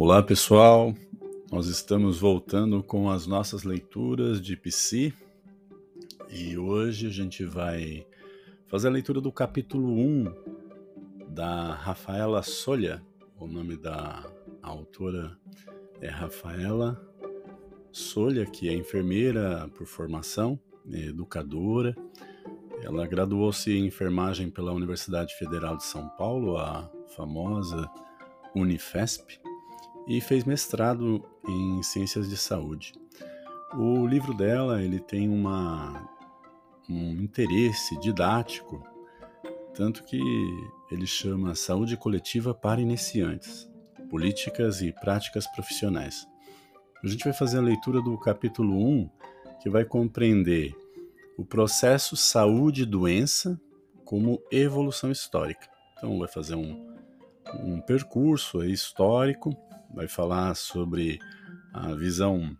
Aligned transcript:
Olá 0.00 0.22
pessoal, 0.22 0.94
nós 1.50 1.66
estamos 1.66 2.20
voltando 2.20 2.84
com 2.84 3.10
as 3.10 3.26
nossas 3.26 3.64
leituras 3.64 4.40
de 4.40 4.56
Psi 4.56 5.12
e 6.30 6.56
hoje 6.56 7.08
a 7.08 7.10
gente 7.10 7.44
vai 7.44 8.06
fazer 8.68 8.86
a 8.86 8.92
leitura 8.92 9.20
do 9.20 9.32
capítulo 9.32 9.92
1 9.92 10.32
da 11.30 11.74
Rafaela 11.74 12.44
Solha. 12.44 13.02
O 13.40 13.48
nome 13.48 13.76
da 13.76 14.24
autora 14.62 15.36
é 16.00 16.06
Rafaela 16.06 16.96
Solha, 17.90 18.46
que 18.46 18.68
é 18.68 18.74
enfermeira 18.74 19.68
por 19.76 19.84
formação, 19.84 20.60
é 20.92 21.06
educadora. 21.06 21.96
Ela 22.84 23.04
graduou-se 23.04 23.68
em 23.72 23.86
enfermagem 23.86 24.48
pela 24.48 24.70
Universidade 24.70 25.34
Federal 25.34 25.76
de 25.76 25.82
São 25.82 26.08
Paulo, 26.10 26.56
a 26.56 26.88
famosa 27.16 27.90
Unifesp 28.54 29.40
e 30.08 30.22
fez 30.22 30.44
mestrado 30.44 31.22
em 31.46 31.82
ciências 31.82 32.30
de 32.30 32.36
saúde. 32.36 32.94
O 33.74 34.06
livro 34.06 34.32
dela 34.32 34.82
ele 34.82 34.98
tem 34.98 35.28
uma, 35.28 36.08
um 36.88 37.12
interesse 37.20 38.00
didático, 38.00 38.82
tanto 39.74 40.02
que 40.04 40.18
ele 40.90 41.06
chama 41.06 41.54
Saúde 41.54 41.94
Coletiva 41.94 42.54
para 42.54 42.80
Iniciantes, 42.80 43.70
Políticas 44.08 44.80
e 44.80 44.90
Práticas 44.92 45.46
Profissionais. 45.48 46.26
A 47.04 47.06
gente 47.06 47.24
vai 47.24 47.34
fazer 47.34 47.58
a 47.58 47.62
leitura 47.62 48.00
do 48.00 48.16
capítulo 48.18 48.74
1, 48.74 49.10
que 49.62 49.68
vai 49.68 49.84
compreender 49.84 50.74
o 51.36 51.44
processo 51.44 52.16
saúde 52.16 52.82
e 52.82 52.86
doença 52.86 53.60
como 54.06 54.42
evolução 54.50 55.10
histórica. 55.10 55.68
Então, 55.96 56.18
vai 56.18 56.28
fazer 56.28 56.54
um, 56.54 56.96
um 57.62 57.80
percurso 57.82 58.64
histórico 58.64 59.54
vai 59.94 60.08
falar 60.08 60.54
sobre 60.54 61.18
a 61.72 61.94
visão 61.94 62.56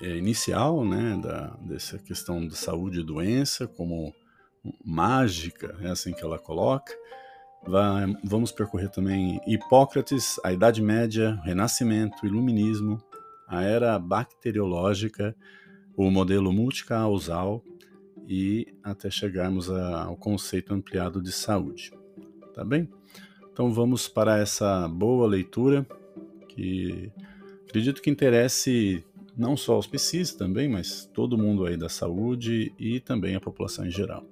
é, 0.00 0.16
inicial 0.16 0.84
né, 0.84 1.18
da, 1.22 1.48
dessa 1.60 1.98
questão 1.98 2.46
de 2.46 2.56
saúde 2.56 3.00
e 3.00 3.04
doença 3.04 3.66
como 3.66 4.14
mágica, 4.84 5.76
é 5.80 5.88
assim 5.88 6.12
que 6.12 6.24
ela 6.24 6.38
coloca. 6.38 6.92
Vai, 7.66 8.14
vamos 8.22 8.52
percorrer 8.52 8.90
também 8.90 9.40
Hipócrates, 9.46 10.38
a 10.44 10.52
Idade 10.52 10.82
Média, 10.82 11.40
Renascimento, 11.42 12.26
Iluminismo, 12.26 13.02
a 13.48 13.62
Era 13.62 13.98
Bacteriológica, 13.98 15.34
o 15.96 16.10
modelo 16.10 16.52
multicausal 16.52 17.62
e 18.28 18.66
até 18.82 19.10
chegarmos 19.10 19.70
a, 19.70 20.04
ao 20.04 20.16
conceito 20.16 20.74
ampliado 20.74 21.22
de 21.22 21.32
saúde. 21.32 21.92
Tá 22.54 22.64
bem? 22.64 22.88
Então 23.54 23.72
vamos 23.72 24.08
para 24.08 24.36
essa 24.40 24.88
boa 24.88 25.28
leitura 25.28 25.86
que 26.48 27.12
acredito 27.68 28.02
que 28.02 28.10
interesse 28.10 29.04
não 29.36 29.56
só 29.56 29.78
os 29.78 29.86
PCs 29.86 30.34
também, 30.34 30.68
mas 30.68 31.08
todo 31.14 31.38
mundo 31.38 31.64
aí 31.64 31.76
da 31.76 31.88
saúde 31.88 32.74
e 32.76 32.98
também 32.98 33.36
a 33.36 33.40
população 33.40 33.86
em 33.86 33.92
geral. 33.92 34.24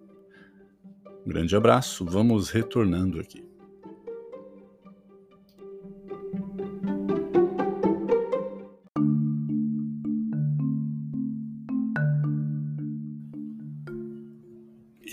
Um 1.24 1.28
grande 1.28 1.54
abraço, 1.54 2.04
vamos 2.04 2.50
retornando 2.50 3.20
aqui. 3.20 3.44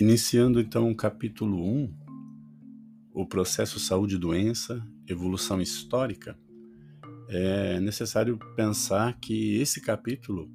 Iniciando 0.00 0.60
então 0.60 0.90
o 0.90 0.96
capítulo 0.96 1.64
1, 1.64 2.09
o 3.20 3.26
processo 3.26 3.78
saúde 3.78 4.16
e 4.16 4.18
doença, 4.18 4.82
evolução 5.06 5.60
histórica, 5.60 6.38
é 7.28 7.78
necessário 7.80 8.38
pensar 8.56 9.18
que 9.20 9.56
esse 9.56 9.80
capítulo 9.80 10.50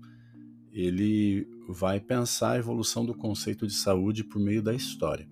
ele 0.71 1.47
vai 1.69 1.99
pensar 1.99 2.51
a 2.51 2.57
evolução 2.57 3.05
do 3.05 3.15
conceito 3.15 3.65
de 3.65 3.73
saúde 3.73 4.23
por 4.23 4.41
meio 4.41 4.61
da 4.61 4.73
história. 4.73 5.27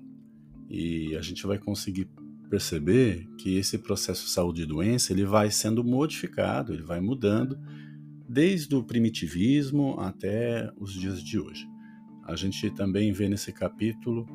E 0.69 1.15
a 1.17 1.21
gente 1.21 1.45
vai 1.45 1.57
conseguir 1.57 2.07
perceber 2.49 3.27
que 3.37 3.57
esse 3.57 3.77
processo 3.77 4.27
saúde 4.29 4.61
e 4.61 4.65
doença 4.65 5.11
ele 5.11 5.25
vai 5.25 5.51
sendo 5.51 5.83
modificado, 5.83 6.71
ele 6.71 6.83
vai 6.83 7.01
mudando 7.01 7.57
desde 8.29 8.73
o 8.75 8.83
primitivismo 8.83 9.99
até 9.99 10.71
os 10.77 10.93
dias 10.93 11.21
de 11.21 11.39
hoje. 11.39 11.67
A 12.25 12.35
gente 12.35 12.69
também 12.71 13.11
vê 13.11 13.27
nesse 13.27 13.51
capítulo 13.51 14.25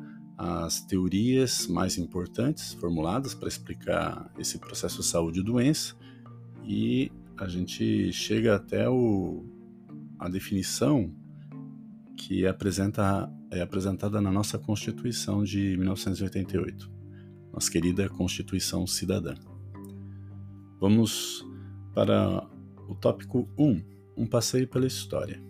as 0.41 0.79
teorias 0.79 1.67
mais 1.67 1.97
importantes 1.97 2.73
formuladas 2.75 3.33
para 3.33 3.49
explicar 3.49 4.31
esse 4.39 4.57
processo 4.57 5.03
saúde 5.03 5.41
e 5.41 5.43
doença 5.43 5.97
e 6.63 7.11
a 7.37 7.45
gente 7.49 8.13
chega 8.13 8.55
até 8.55 8.89
o, 8.89 9.43
a 10.17 10.29
definição 10.29 11.13
que 12.15 12.47
apresenta, 12.47 13.29
é 13.51 13.59
apresentada 13.59 14.21
na 14.21 14.31
nossa 14.31 14.57
Constituição 14.57 15.43
de 15.43 15.75
1988, 15.75 16.89
nossa 17.51 17.69
querida 17.69 18.07
Constituição 18.07 18.87
Cidadã. 18.87 19.35
Vamos 20.79 21.45
para 21.93 22.47
o 22.87 22.95
tópico 22.95 23.49
1, 23.57 23.83
um 24.15 24.25
passeio 24.25 24.69
pela 24.69 24.87
história. 24.87 25.43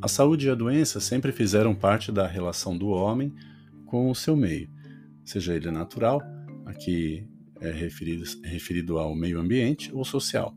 A 0.00 0.06
saúde 0.06 0.46
e 0.46 0.50
a 0.50 0.54
doença 0.54 1.00
sempre 1.00 1.32
fizeram 1.32 1.74
parte 1.74 2.12
da 2.12 2.24
relação 2.24 2.78
do 2.78 2.86
homem 2.86 3.34
com 3.90 4.08
o 4.08 4.14
seu 4.14 4.36
meio, 4.36 4.70
seja 5.24 5.54
ele 5.54 5.70
natural, 5.70 6.22
aqui 6.64 7.26
é 7.60 7.72
referido, 7.72 8.24
referido 8.44 8.98
ao 8.98 9.14
meio 9.16 9.40
ambiente, 9.40 9.92
ou 9.92 10.04
social, 10.04 10.56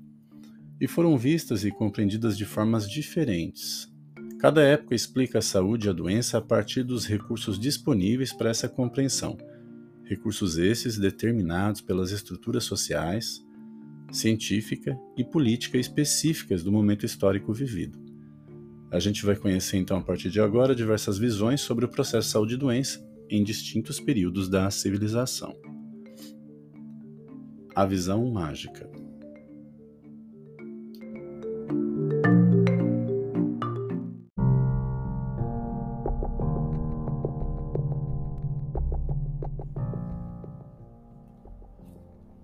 e 0.79 0.88
foram 0.88 1.17
vistas 1.17 1.66
e 1.66 1.71
compreendidas 1.71 2.38
de 2.38 2.45
formas 2.45 2.88
diferentes. 2.88 3.91
Cada 4.39 4.61
época 4.61 4.94
explica 4.94 5.39
a 5.39 5.41
saúde 5.41 5.88
e 5.88 5.89
a 5.89 5.94
doença 5.94 6.38
a 6.38 6.41
partir 6.41 6.83
dos 6.83 7.07
recursos 7.07 7.59
disponíveis 7.59 8.31
para 8.31 8.51
essa 8.51 8.69
compreensão, 8.69 9.35
recursos 10.03 10.57
esses 10.57 10.97
determinados 10.97 11.81
pelas 11.81 12.11
estruturas 12.11 12.65
sociais, 12.65 13.44
científica 14.11 14.95
e 15.17 15.23
política 15.23 15.79
específicas 15.79 16.61
do 16.61 16.71
momento 16.71 17.03
histórico 17.03 17.51
vivido. 17.51 17.97
A 18.91 19.00
gente 19.00 19.25
vai 19.25 19.35
conhecer 19.35 19.77
então 19.77 19.97
a 19.97 20.01
partir 20.01 20.29
de 20.29 20.39
agora 20.39 20.75
diversas 20.75 21.17
visões 21.17 21.61
sobre 21.61 21.85
o 21.85 21.89
processo 21.89 22.29
saúde 22.29 22.53
e 22.53 22.57
doença 22.57 23.12
em 23.29 23.44
distintos 23.44 24.00
períodos 24.00 24.50
da 24.50 24.69
civilização. 24.69 25.56
A 27.75 27.85
visão 27.85 28.31
mágica. 28.31 28.89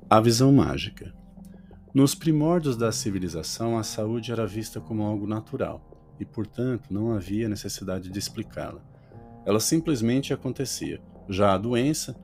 A 0.10 0.20
visão 0.20 0.52
mágica. 0.52 1.14
Nos 1.94 2.16
primórdios 2.16 2.76
da 2.76 2.92
civilização, 2.92 3.78
a 3.78 3.84
saúde 3.84 4.32
era 4.32 4.48
vista 4.48 4.82
como 4.82 5.04
algo 5.04 5.28
natural 5.28 6.16
e, 6.20 6.26
portanto, 6.26 6.92
não 6.92 7.12
havia 7.12 7.48
necessidade 7.48 8.10
de 8.10 8.18
explicá-la 8.18 8.89
ela 9.50 9.60
simplesmente 9.60 10.32
acontecia. 10.32 11.02
Já 11.28 11.56
a 11.56 11.58
doença, 11.58 12.16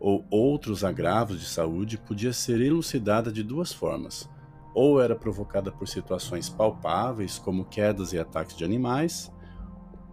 ou 0.00 0.24
outros 0.28 0.82
agravos 0.82 1.38
de 1.38 1.46
saúde, 1.46 1.96
podia 1.96 2.32
ser 2.32 2.60
elucidada 2.60 3.30
de 3.30 3.40
duas 3.40 3.72
formas. 3.72 4.28
Ou 4.74 5.00
era 5.00 5.14
provocada 5.14 5.70
por 5.70 5.86
situações 5.86 6.48
palpáveis, 6.48 7.38
como 7.38 7.66
quedas 7.66 8.12
e 8.12 8.18
ataques 8.18 8.56
de 8.56 8.64
animais, 8.64 9.32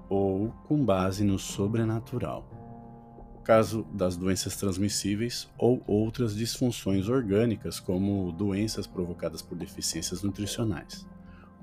ou 0.07 0.51
com 0.67 0.85
base 0.85 1.23
no 1.23 1.39
sobrenatural. 1.39 2.47
Caso 3.43 3.83
das 3.91 4.15
doenças 4.15 4.55
transmissíveis 4.55 5.49
ou 5.57 5.81
outras 5.87 6.35
disfunções 6.35 7.09
orgânicas, 7.09 7.79
como 7.79 8.31
doenças 8.31 8.85
provocadas 8.85 9.41
por 9.41 9.57
deficiências 9.57 10.21
nutricionais. 10.21 11.03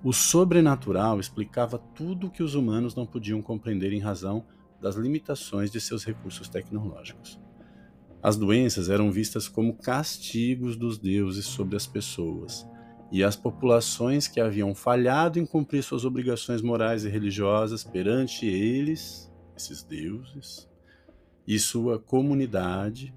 O 0.02 0.12
sobrenatural 0.12 1.20
explicava 1.20 1.78
tudo 1.78 2.26
o 2.26 2.30
que 2.30 2.42
os 2.42 2.56
humanos 2.56 2.96
não 2.96 3.06
podiam 3.06 3.40
compreender 3.40 3.92
em 3.92 4.00
razão 4.00 4.44
das 4.86 4.94
limitações 4.94 5.68
de 5.68 5.80
seus 5.80 6.04
recursos 6.04 6.48
tecnológicos. 6.48 7.40
As 8.22 8.36
doenças 8.36 8.88
eram 8.88 9.10
vistas 9.10 9.48
como 9.48 9.74
castigos 9.74 10.76
dos 10.76 10.96
deuses 10.96 11.44
sobre 11.44 11.74
as 11.74 11.88
pessoas, 11.88 12.64
e 13.10 13.24
as 13.24 13.34
populações 13.34 14.28
que 14.28 14.40
haviam 14.40 14.76
falhado 14.76 15.40
em 15.40 15.46
cumprir 15.46 15.82
suas 15.82 16.04
obrigações 16.04 16.62
morais 16.62 17.04
e 17.04 17.08
religiosas 17.08 17.82
perante 17.82 18.46
eles, 18.46 19.28
esses 19.56 19.82
deuses, 19.82 20.68
e 21.44 21.58
sua 21.58 21.98
comunidade, 21.98 23.12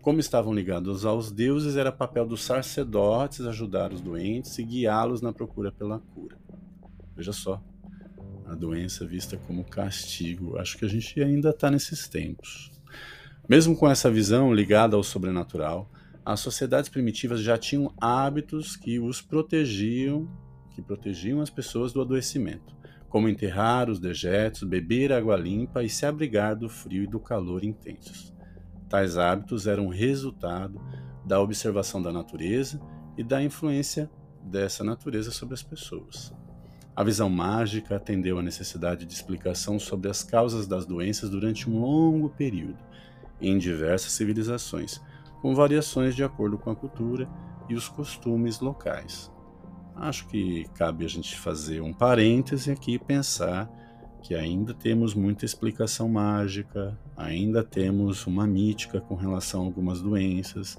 como 0.00 0.20
estavam 0.20 0.54
ligados 0.54 1.04
aos 1.04 1.30
deuses, 1.30 1.76
era 1.76 1.92
papel 1.92 2.26
dos 2.26 2.42
sacerdotes 2.42 3.42
ajudar 3.42 3.92
os 3.92 4.00
doentes 4.00 4.58
e 4.58 4.64
guiá-los 4.64 5.20
na 5.20 5.34
procura 5.34 5.70
pela 5.70 5.98
cura. 5.98 6.38
Veja 7.14 7.32
só, 7.32 7.62
a 8.46 8.54
doença 8.54 9.06
vista 9.06 9.36
como 9.36 9.64
castigo. 9.64 10.58
Acho 10.58 10.78
que 10.78 10.84
a 10.84 10.88
gente 10.88 11.20
ainda 11.22 11.50
está 11.50 11.70
nesses 11.70 12.08
tempos. 12.08 12.70
Mesmo 13.48 13.76
com 13.76 13.88
essa 13.88 14.10
visão 14.10 14.54
ligada 14.54 14.96
ao 14.96 15.02
sobrenatural, 15.02 15.90
as 16.24 16.40
sociedades 16.40 16.88
primitivas 16.88 17.40
já 17.40 17.58
tinham 17.58 17.92
hábitos 18.00 18.76
que 18.76 18.98
os 18.98 19.20
protegiam, 19.20 20.28
que 20.70 20.80
protegiam 20.80 21.40
as 21.40 21.50
pessoas 21.50 21.92
do 21.92 22.00
adoecimento, 22.00 22.74
como 23.10 23.28
enterrar 23.28 23.90
os 23.90 24.00
dejetos, 24.00 24.62
beber 24.62 25.12
água 25.12 25.36
limpa 25.36 25.82
e 25.82 25.88
se 25.88 26.06
abrigar 26.06 26.56
do 26.56 26.68
frio 26.68 27.04
e 27.04 27.06
do 27.06 27.20
calor 27.20 27.62
intensos. 27.62 28.34
Tais 28.88 29.18
hábitos 29.18 29.66
eram 29.66 29.88
resultado 29.88 30.80
da 31.26 31.40
observação 31.40 32.00
da 32.00 32.12
natureza 32.12 32.80
e 33.16 33.22
da 33.22 33.42
influência 33.42 34.10
dessa 34.42 34.82
natureza 34.82 35.30
sobre 35.30 35.54
as 35.54 35.62
pessoas. 35.62 36.32
A 36.96 37.02
visão 37.02 37.28
mágica 37.28 37.96
atendeu 37.96 38.38
à 38.38 38.42
necessidade 38.42 39.04
de 39.04 39.12
explicação 39.12 39.80
sobre 39.80 40.08
as 40.08 40.22
causas 40.22 40.66
das 40.66 40.86
doenças 40.86 41.28
durante 41.28 41.68
um 41.68 41.80
longo 41.80 42.28
período, 42.28 42.78
em 43.40 43.58
diversas 43.58 44.12
civilizações, 44.12 45.00
com 45.42 45.56
variações 45.56 46.14
de 46.14 46.22
acordo 46.22 46.56
com 46.56 46.70
a 46.70 46.76
cultura 46.76 47.28
e 47.68 47.74
os 47.74 47.88
costumes 47.88 48.60
locais. 48.60 49.30
Acho 49.96 50.28
que 50.28 50.66
cabe 50.74 51.04
a 51.04 51.08
gente 51.08 51.36
fazer 51.36 51.80
um 51.80 51.92
parêntese 51.92 52.70
aqui 52.70 52.94
e 52.94 52.98
pensar 52.98 53.68
que 54.22 54.34
ainda 54.34 54.72
temos 54.72 55.14
muita 55.14 55.44
explicação 55.44 56.08
mágica, 56.08 56.96
ainda 57.16 57.62
temos 57.64 58.24
uma 58.26 58.46
mítica 58.46 59.00
com 59.00 59.16
relação 59.16 59.62
a 59.62 59.64
algumas 59.64 60.00
doenças, 60.00 60.78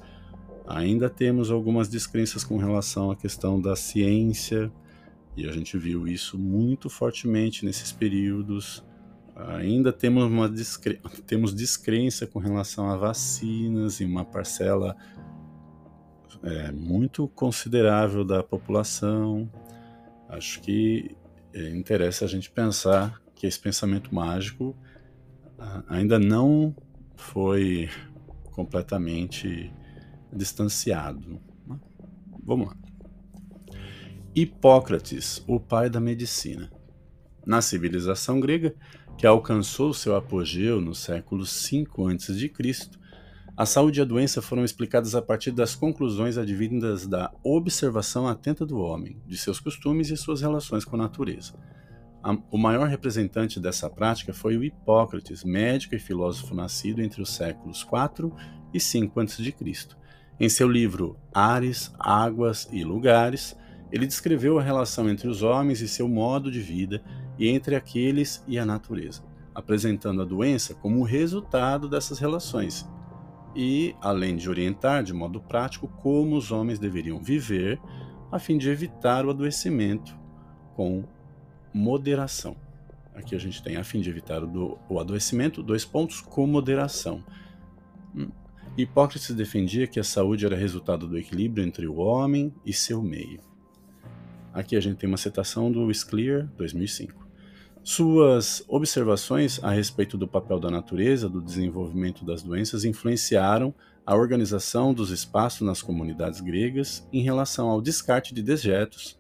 ainda 0.66 1.10
temos 1.10 1.52
algumas 1.52 1.90
descrenças 1.90 2.44
com 2.44 2.58
relação 2.58 3.12
à 3.12 3.16
questão 3.16 3.62
da 3.62 3.76
ciência 3.76 4.72
e 5.36 5.48
a 5.48 5.52
gente 5.52 5.78
viu 5.78 6.08
isso 6.08 6.38
muito 6.38 6.90
fortemente 6.90 7.66
nesses 7.66 7.92
períodos. 7.92 8.84
Ainda 9.36 9.92
temos 9.92 10.24
uma 10.24 10.48
descre... 10.48 11.02
temos 11.28 11.54
descrença 11.54 12.26
com 12.26 12.40
relação 12.40 12.90
a 12.90 12.96
vacinas 12.96 14.00
e 14.00 14.06
uma 14.06 14.24
parcela 14.24 14.96
é, 16.42 16.72
muito 16.72 17.28
considerável 17.30 18.24
da 18.24 18.42
população. 18.42 19.50
Acho 20.30 20.62
que 20.62 21.16
é, 21.54 21.70
interessa 21.70 22.26
a 22.26 22.28
gente 22.28 22.50
pensar 22.50 23.22
que 23.36 23.46
esse 23.46 23.60
pensamento 23.60 24.14
mágico 24.16 24.76
ainda 25.88 26.20
não 26.20 26.76
foi 27.16 27.90
completamente 28.52 29.74
distanciado. 30.32 31.42
Vamos 32.44 32.68
lá. 32.68 32.85
Hipócrates, 34.38 35.42
o 35.48 35.62
pai 35.62 35.90
da 35.90 36.02
medicina. 36.02 36.70
Na 37.46 37.62
civilização 37.62 38.38
grega, 38.38 38.76
que 39.18 39.26
alcançou 39.26 39.94
seu 39.94 40.14
apogeu 40.14 40.82
no 40.82 40.94
século 40.94 41.46
V 41.46 41.86
a.C., 42.12 42.52
a 43.56 43.66
saúde 43.66 44.02
e 44.02 44.04
a 44.04 44.06
doença 44.06 44.42
foram 44.42 44.66
explicadas 44.66 45.16
a 45.16 45.22
partir 45.22 45.52
das 45.52 45.74
conclusões 45.74 46.38
advindas 46.38 47.08
da 47.08 47.32
observação 47.42 48.28
atenta 48.28 48.66
do 48.66 48.78
homem, 48.78 49.22
de 49.26 49.38
seus 49.38 49.62
costumes 49.62 50.10
e 50.10 50.18
suas 50.18 50.42
relações 50.42 50.84
com 50.84 50.98
a 50.98 51.00
natureza. 51.00 51.54
O 52.52 52.58
maior 52.58 52.90
representante 52.90 53.58
dessa 53.58 53.90
prática 53.90 54.34
foi 54.34 54.58
o 54.58 54.66
Hipócrates, 54.66 55.46
médico 55.46 55.96
e 55.96 56.00
filósofo 56.00 56.54
nascido 56.54 57.02
entre 57.02 57.22
os 57.22 57.30
séculos 57.30 57.84
IV 57.84 58.34
e 58.74 58.80
V 58.80 59.12
a.C. 59.16 59.56
Em 60.38 60.50
seu 60.50 60.68
livro 60.68 61.18
Ares, 61.34 61.94
Águas 61.98 62.68
e 62.70 62.84
Lugares, 62.84 63.56
ele 63.92 64.08
descreveu 64.08 64.60
a 64.60 64.64
relação 64.64 65.10
entre 65.10 65.28
os 65.28 65.42
homens 65.42 65.82
e 65.82 65.88
seu 65.88 66.08
modo 66.08 66.52
de 66.52 66.60
vida 66.60 67.04
e 67.38 67.48
entre 67.48 67.76
aqueles 67.76 68.44
e 68.48 68.58
a 68.58 68.66
natureza, 68.66 69.24
apresentando 69.54 70.22
a 70.22 70.26
doença 70.26 70.74
como 70.74 71.04
resultado 71.04 71.88
dessas 71.88 72.20
relações 72.20 72.88
e, 73.56 73.96
além 74.02 74.36
de 74.36 74.50
orientar 74.50 75.04
de 75.04 75.14
modo 75.14 75.40
prático 75.40 75.88
como 75.88 76.36
os 76.36 76.52
homens 76.52 76.78
deveriam 76.78 77.24
viver 77.24 77.80
a 78.32 78.38
fim 78.38 78.58
de 78.58 78.70
evitar 78.70 79.26
o 79.26 79.30
adoecimento 79.30 80.18
com 80.76 81.06
moderação. 81.74 82.58
Aqui 83.14 83.34
a 83.34 83.40
gente 83.40 83.64
tem 83.64 83.78
a 83.78 83.84
fim 83.84 84.02
de 84.02 84.10
evitar 84.10 84.44
o, 84.44 84.78
o 84.90 85.00
adoecimento, 85.00 85.64
dois 85.64 85.86
pontos, 85.86 86.20
com 86.20 86.46
moderação. 86.46 87.24
Hum. 88.14 88.30
Hipócrates 88.78 89.34
defendia 89.34 89.88
que 89.88 90.02
a 90.02 90.04
saúde 90.04 90.46
era 90.46 90.56
resultado 90.56 91.08
do 91.08 91.18
equilíbrio 91.18 91.66
entre 91.66 91.88
o 91.88 91.96
homem 91.96 92.54
e 92.66 92.74
seu 92.74 93.02
meio. 93.02 93.40
Aqui 94.56 94.78
a 94.78 94.80
gente 94.80 94.96
tem 94.96 95.10
uma 95.10 95.18
citação 95.18 95.70
do 95.70 95.94
Sclear, 95.94 96.50
2005. 96.56 97.28
Suas 97.84 98.64
observações 98.70 99.62
a 99.62 99.70
respeito 99.70 100.18
do 100.18 100.30
papel 100.30 100.62
da 100.62 100.72
natureza 100.72 101.28
do 101.28 101.42
desenvolvimento 101.42 102.24
das 102.24 102.42
doenças 102.42 102.86
influenciaram 102.86 103.76
a 104.06 104.16
organização 104.16 104.94
dos 104.94 105.12
espaços 105.12 105.68
nas 105.68 105.82
comunidades 105.82 106.40
gregas 106.40 107.06
em 107.12 107.22
relação 107.22 107.68
ao 107.68 107.82
descarte 107.82 108.34
de 108.34 108.42
dejetos, 108.42 109.20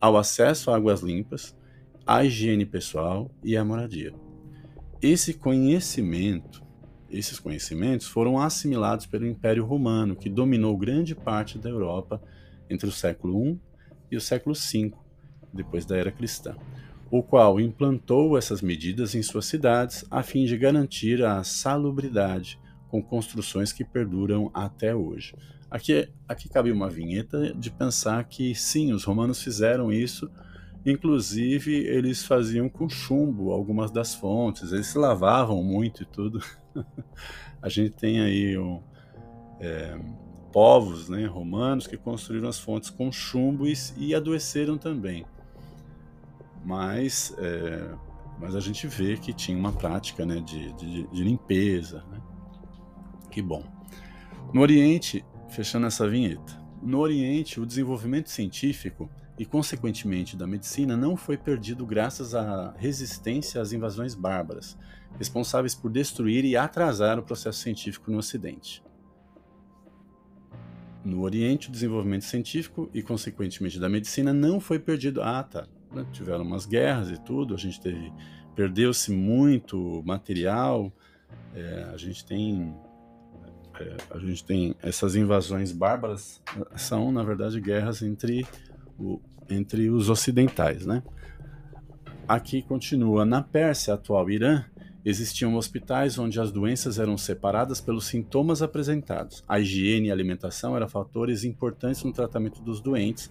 ao 0.00 0.16
acesso 0.16 0.72
a 0.72 0.76
águas 0.76 1.02
limpas, 1.02 1.56
à 2.04 2.24
higiene 2.24 2.66
pessoal 2.66 3.30
e 3.44 3.56
à 3.56 3.64
moradia. 3.64 4.12
Esse 5.00 5.34
conhecimento, 5.34 6.64
esses 7.08 7.38
conhecimentos 7.38 8.08
foram 8.08 8.40
assimilados 8.40 9.06
pelo 9.06 9.24
Império 9.24 9.64
Romano, 9.64 10.16
que 10.16 10.28
dominou 10.28 10.76
grande 10.76 11.14
parte 11.14 11.58
da 11.58 11.70
Europa 11.70 12.20
entre 12.68 12.88
o 12.88 12.92
século 12.92 13.40
I 13.46 13.73
e 14.14 14.16
o 14.16 14.20
século 14.20 14.54
V, 14.54 14.92
depois 15.52 15.84
da 15.84 15.96
era 15.96 16.10
cristã, 16.10 16.56
o 17.10 17.22
qual 17.22 17.60
implantou 17.60 18.38
essas 18.38 18.62
medidas 18.62 19.14
em 19.14 19.22
suas 19.22 19.46
cidades 19.46 20.04
a 20.10 20.22
fim 20.22 20.44
de 20.44 20.56
garantir 20.56 21.24
a 21.24 21.42
salubridade 21.44 22.58
com 22.88 23.02
construções 23.02 23.72
que 23.72 23.84
perduram 23.84 24.50
até 24.54 24.94
hoje. 24.94 25.34
Aqui, 25.70 26.08
aqui 26.28 26.48
cabe 26.48 26.70
uma 26.70 26.88
vinheta 26.88 27.52
de 27.52 27.70
pensar 27.70 28.22
que 28.24 28.54
sim, 28.54 28.92
os 28.92 29.02
romanos 29.04 29.42
fizeram 29.42 29.92
isso, 29.92 30.30
inclusive 30.86 31.72
eles 31.72 32.24
faziam 32.24 32.68
com 32.68 32.88
chumbo 32.88 33.50
algumas 33.50 33.90
das 33.90 34.14
fontes, 34.14 34.72
eles 34.72 34.86
se 34.86 34.98
lavavam 34.98 35.62
muito 35.62 36.04
e 36.04 36.06
tudo. 36.06 36.40
a 37.60 37.68
gente 37.68 37.90
tem 37.90 38.20
aí 38.20 38.56
um, 38.56 38.80
é, 39.58 39.98
povos 40.54 41.08
né, 41.08 41.26
romanos 41.26 41.84
que 41.84 41.96
construíram 41.96 42.48
as 42.48 42.60
fontes 42.60 42.88
com 42.88 43.10
chumbo 43.10 43.66
e, 43.66 43.74
e 43.96 44.14
adoeceram 44.14 44.78
também. 44.78 45.26
Mas, 46.64 47.34
é, 47.38 47.92
mas 48.38 48.54
a 48.54 48.60
gente 48.60 48.86
vê 48.86 49.16
que 49.16 49.32
tinha 49.32 49.58
uma 49.58 49.72
prática 49.72 50.24
né, 50.24 50.38
de, 50.38 50.72
de, 50.74 51.08
de 51.08 51.24
limpeza. 51.24 52.04
Né? 52.08 52.20
Que 53.32 53.42
bom. 53.42 53.64
No 54.52 54.60
Oriente, 54.60 55.24
fechando 55.48 55.88
essa 55.88 56.08
vinheta, 56.08 56.62
no 56.80 57.00
Oriente 57.00 57.58
o 57.60 57.66
desenvolvimento 57.66 58.30
científico 58.30 59.10
e, 59.36 59.44
consequentemente, 59.44 60.36
da 60.36 60.46
medicina 60.46 60.96
não 60.96 61.16
foi 61.16 61.36
perdido 61.36 61.84
graças 61.84 62.32
à 62.32 62.72
resistência 62.78 63.60
às 63.60 63.72
invasões 63.72 64.14
bárbaras, 64.14 64.78
responsáveis 65.18 65.74
por 65.74 65.90
destruir 65.90 66.44
e 66.44 66.56
atrasar 66.56 67.18
o 67.18 67.24
processo 67.24 67.58
científico 67.58 68.08
no 68.12 68.18
Ocidente. 68.18 68.84
No 71.04 71.20
Oriente, 71.22 71.68
o 71.68 71.72
desenvolvimento 71.72 72.24
científico 72.24 72.88
e, 72.94 73.02
consequentemente, 73.02 73.78
da 73.78 73.88
medicina 73.88 74.32
não 74.32 74.58
foi 74.58 74.78
perdido. 74.78 75.22
Ah, 75.22 75.42
tá. 75.42 75.66
Né, 75.92 76.04
tiveram 76.12 76.44
umas 76.44 76.66
guerras 76.66 77.10
e 77.10 77.20
tudo, 77.20 77.54
a 77.54 77.58
gente 77.58 77.80
teve. 77.80 78.12
Perdeu-se 78.56 79.12
muito 79.12 80.02
material, 80.04 80.92
é, 81.54 81.90
a 81.92 81.96
gente 81.96 82.24
tem. 82.24 82.74
É, 83.78 83.96
a 84.10 84.18
gente 84.18 84.44
tem 84.44 84.74
essas 84.82 85.16
invasões 85.16 85.72
bárbaras 85.72 86.40
são 86.76 87.10
na 87.10 87.24
verdade 87.24 87.60
guerras 87.60 88.02
entre, 88.02 88.46
o, 88.96 89.20
entre 89.50 89.90
os 89.90 90.08
ocidentais, 90.08 90.86
né? 90.86 91.02
Aqui 92.26 92.62
continua 92.62 93.24
na 93.24 93.42
Pérsia, 93.42 93.94
atual 93.94 94.30
Irã, 94.30 94.64
Existiam 95.04 95.54
hospitais 95.56 96.18
onde 96.18 96.40
as 96.40 96.50
doenças 96.50 96.98
eram 96.98 97.18
separadas 97.18 97.78
pelos 97.78 98.06
sintomas 98.06 98.62
apresentados. 98.62 99.44
A 99.46 99.60
higiene 99.60 100.08
e 100.08 100.10
a 100.10 100.14
alimentação 100.14 100.74
eram 100.74 100.88
fatores 100.88 101.44
importantes 101.44 102.02
no 102.02 102.12
tratamento 102.12 102.62
dos 102.62 102.80
doentes, 102.80 103.30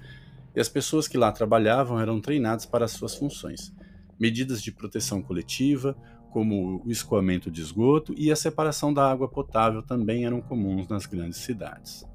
e 0.56 0.60
as 0.60 0.70
pessoas 0.70 1.08
que 1.08 1.18
lá 1.18 1.32
trabalhavam 1.32 2.00
eram 2.00 2.22
treinadas 2.22 2.65
para 2.65 2.86
as 2.86 2.92
suas 2.92 3.15
funções. 3.15 3.74
Medidas 4.20 4.62
de 4.62 4.72
proteção 4.72 5.20
coletiva, 5.20 5.98
como 6.30 6.80
o 6.86 6.92
escoamento 6.92 7.50
de 7.50 7.62
esgoto 7.62 8.13
e 8.15 8.32
a 8.32 8.36
separação 8.36 8.94
da 8.94 9.10
água 9.10 9.27
potável 9.27 9.82
também 9.82 10.25
eram 10.25 10.42
comuns 10.42 10.88
nas 10.88 11.08
grandes 11.08 11.39
cidades. 11.39 12.06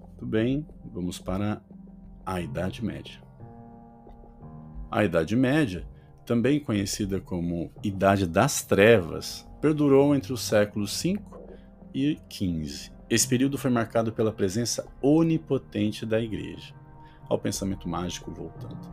Muito 0.00 0.26
bem, 0.26 0.64
vamos 0.92 1.18
para 1.18 1.60
a 2.24 2.40
Idade 2.40 2.84
Média. 2.84 3.20
A 4.90 5.04
Idade 5.04 5.34
Média 5.34 5.86
também 6.28 6.60
conhecida 6.60 7.22
como 7.22 7.72
Idade 7.82 8.26
das 8.26 8.62
Trevas, 8.62 9.48
perdurou 9.62 10.14
entre 10.14 10.30
os 10.30 10.42
séculos 10.42 11.02
V 11.02 11.18
e 11.94 12.18
XV. 12.30 12.92
Esse 13.08 13.26
período 13.26 13.56
foi 13.56 13.70
marcado 13.70 14.12
pela 14.12 14.30
presença 14.30 14.86
onipotente 15.00 16.04
da 16.04 16.20
Igreja, 16.20 16.74
ao 17.30 17.38
pensamento 17.38 17.88
mágico 17.88 18.30
voltando, 18.30 18.90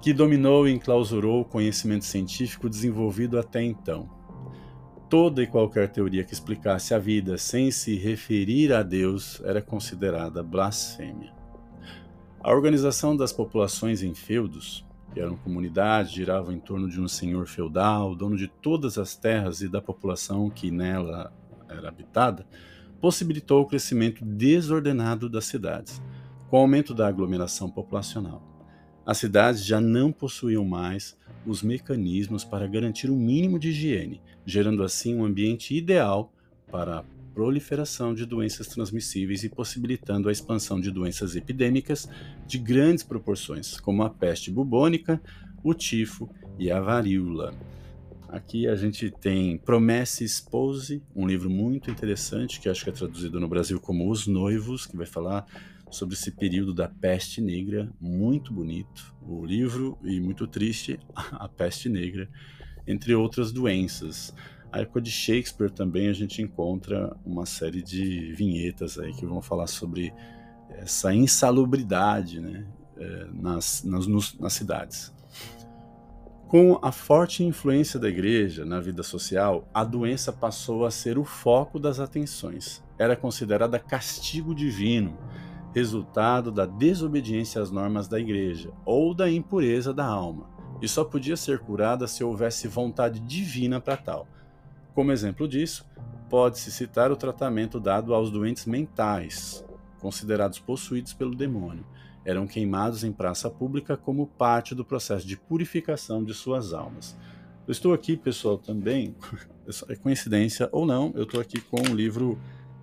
que 0.00 0.12
dominou 0.12 0.68
e 0.68 0.72
enclausurou 0.72 1.40
o 1.40 1.44
conhecimento 1.44 2.04
científico 2.04 2.70
desenvolvido 2.70 3.40
até 3.40 3.60
então. 3.60 4.08
Toda 5.10 5.42
e 5.42 5.48
qualquer 5.48 5.90
teoria 5.90 6.22
que 6.22 6.32
explicasse 6.32 6.94
a 6.94 6.98
vida 6.98 7.36
sem 7.38 7.72
se 7.72 7.96
referir 7.96 8.72
a 8.72 8.84
Deus 8.84 9.42
era 9.44 9.60
considerada 9.60 10.44
blasfêmia. 10.44 11.34
A 12.40 12.52
organização 12.52 13.16
das 13.16 13.32
populações 13.32 14.00
em 14.00 14.14
feudos, 14.14 14.86
eram 15.20 15.36
comunidades, 15.36 16.12
giravam 16.12 16.52
em 16.52 16.60
torno 16.60 16.88
de 16.88 17.00
um 17.00 17.08
senhor 17.08 17.46
feudal, 17.46 18.14
dono 18.14 18.36
de 18.36 18.48
todas 18.48 18.98
as 18.98 19.16
terras 19.16 19.60
e 19.60 19.68
da 19.68 19.80
população 19.80 20.48
que 20.48 20.70
nela 20.70 21.32
era 21.68 21.88
habitada, 21.88 22.46
possibilitou 23.00 23.62
o 23.62 23.66
crescimento 23.66 24.24
desordenado 24.24 25.28
das 25.28 25.44
cidades, 25.44 26.00
com 26.48 26.58
o 26.58 26.60
aumento 26.60 26.94
da 26.94 27.08
aglomeração 27.08 27.70
populacional. 27.70 28.42
As 29.04 29.18
cidades 29.18 29.64
já 29.64 29.80
não 29.80 30.12
possuíam 30.12 30.64
mais 30.64 31.16
os 31.44 31.62
mecanismos 31.62 32.44
para 32.44 32.68
garantir 32.68 33.10
um 33.10 33.16
mínimo 33.16 33.58
de 33.58 33.70
higiene, 33.70 34.22
gerando 34.46 34.84
assim 34.84 35.16
um 35.16 35.24
ambiente 35.24 35.74
ideal 35.74 36.32
para 36.70 37.00
a 37.00 37.04
proliferação 37.34 38.14
de 38.14 38.26
doenças 38.26 38.66
transmissíveis 38.66 39.44
e 39.44 39.48
possibilitando 39.48 40.28
a 40.28 40.32
expansão 40.32 40.80
de 40.80 40.90
doenças 40.90 41.34
epidêmicas 41.36 42.08
de 42.46 42.58
grandes 42.58 43.04
proporções, 43.04 43.80
como 43.80 44.02
a 44.02 44.10
peste 44.10 44.50
bubônica, 44.50 45.20
o 45.62 45.74
tifo 45.74 46.28
e 46.58 46.70
a 46.70 46.80
varíola. 46.80 47.54
Aqui 48.28 48.66
a 48.66 48.74
gente 48.74 49.10
tem 49.10 49.58
Promesse 49.58 50.24
Expose, 50.24 51.02
um 51.14 51.26
livro 51.26 51.50
muito 51.50 51.90
interessante 51.90 52.60
que 52.60 52.68
acho 52.68 52.84
que 52.84 52.90
é 52.90 52.92
traduzido 52.92 53.38
no 53.38 53.48
Brasil 53.48 53.78
como 53.78 54.10
Os 54.10 54.26
Noivos, 54.26 54.86
que 54.86 54.96
vai 54.96 55.06
falar 55.06 55.46
sobre 55.90 56.14
esse 56.14 56.30
período 56.30 56.72
da 56.72 56.88
peste 56.88 57.40
negra, 57.42 57.92
muito 58.00 58.52
bonito 58.52 59.14
o 59.26 59.44
livro 59.44 59.98
e 60.02 60.20
muito 60.20 60.46
triste, 60.46 60.98
a 61.14 61.48
peste 61.48 61.88
negra, 61.88 62.28
entre 62.86 63.14
outras 63.14 63.52
doenças. 63.52 64.34
A 64.72 64.80
época 64.80 65.02
de 65.02 65.10
Shakespeare 65.10 65.70
também 65.70 66.08
a 66.08 66.14
gente 66.14 66.40
encontra 66.40 67.14
uma 67.26 67.44
série 67.44 67.82
de 67.82 68.32
vinhetas 68.32 68.98
aí 68.98 69.12
que 69.12 69.26
vão 69.26 69.42
falar 69.42 69.66
sobre 69.66 70.14
essa 70.70 71.14
insalubridade 71.14 72.40
né, 72.40 72.66
é, 72.96 73.26
nas, 73.30 73.84
nas, 73.84 74.06
nas 74.38 74.52
cidades. 74.54 75.12
Com 76.48 76.78
a 76.82 76.90
forte 76.90 77.44
influência 77.44 78.00
da 78.00 78.08
igreja 78.08 78.64
na 78.64 78.80
vida 78.80 79.02
social, 79.02 79.68
a 79.74 79.84
doença 79.84 80.32
passou 80.32 80.86
a 80.86 80.90
ser 80.90 81.18
o 81.18 81.24
foco 81.24 81.78
das 81.78 82.00
atenções. 82.00 82.82
Era 82.98 83.14
considerada 83.14 83.78
castigo 83.78 84.54
divino 84.54 85.18
resultado 85.74 86.52
da 86.52 86.66
desobediência 86.66 87.60
às 87.60 87.70
normas 87.70 88.06
da 88.08 88.20
igreja 88.20 88.70
ou 88.84 89.14
da 89.14 89.30
impureza 89.30 89.92
da 89.92 90.04
alma, 90.04 90.46
e 90.80 90.88
só 90.88 91.04
podia 91.04 91.36
ser 91.36 91.58
curada 91.60 92.06
se 92.06 92.22
houvesse 92.22 92.68
vontade 92.68 93.20
divina 93.20 93.80
para 93.80 93.96
tal. 93.96 94.28
Como 94.94 95.12
exemplo 95.12 95.48
disso, 95.48 95.86
pode-se 96.28 96.70
citar 96.70 97.10
o 97.10 97.16
tratamento 97.16 97.80
dado 97.80 98.14
aos 98.14 98.30
doentes 98.30 98.66
mentais, 98.66 99.64
considerados 99.98 100.58
possuídos 100.58 101.12
pelo 101.12 101.34
demônio. 101.34 101.86
Eram 102.24 102.46
queimados 102.46 103.02
em 103.02 103.12
praça 103.12 103.50
pública 103.50 103.96
como 103.96 104.26
parte 104.26 104.74
do 104.74 104.84
processo 104.84 105.26
de 105.26 105.36
purificação 105.36 106.22
de 106.22 106.34
suas 106.34 106.72
almas. 106.72 107.16
Eu 107.66 107.72
estou 107.72 107.92
aqui, 107.92 108.16
pessoal, 108.16 108.58
também, 108.58 109.14
é 109.88 109.96
coincidência 109.96 110.68
ou 110.72 110.84
não, 110.84 111.12
eu 111.14 111.24
estou 111.24 111.40
aqui 111.40 111.60
com 111.60 111.80
o 111.80 111.94
livro 111.94 112.38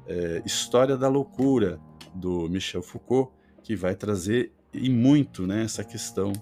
é, 0.08 0.42
História 0.46 0.98
da 0.98 1.08
Loucura, 1.08 1.80
do 2.14 2.50
Michel 2.50 2.82
Foucault, 2.82 3.32
que 3.62 3.76
vai 3.76 3.96
trazer 3.96 4.52
e 4.74 4.90
muito 4.90 5.46
né, 5.46 5.64
essa 5.64 5.84
questão 5.84 6.34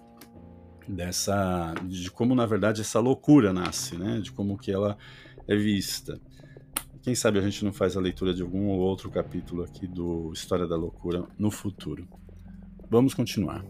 dessa 0.87 1.73
de 1.83 2.09
como 2.09 2.33
na 2.33 2.45
verdade 2.45 2.81
essa 2.81 2.99
loucura 2.99 3.51
nasce, 3.51 3.97
né, 3.97 4.19
de 4.19 4.31
como 4.31 4.57
que 4.57 4.71
ela 4.71 4.97
é 5.47 5.55
vista. 5.55 6.19
Quem 7.01 7.15
sabe 7.15 7.39
a 7.39 7.41
gente 7.41 7.63
não 7.63 7.71
faz 7.71 7.95
a 7.95 8.01
leitura 8.01 8.33
de 8.33 8.41
algum 8.41 8.67
ou 8.67 8.79
outro 8.79 9.09
capítulo 9.09 9.63
aqui 9.63 9.87
do 9.87 10.31
História 10.33 10.67
da 10.67 10.75
Loucura 10.75 11.25
no 11.37 11.49
futuro. 11.49 12.07
Vamos 12.89 13.13
continuar. 13.13 13.65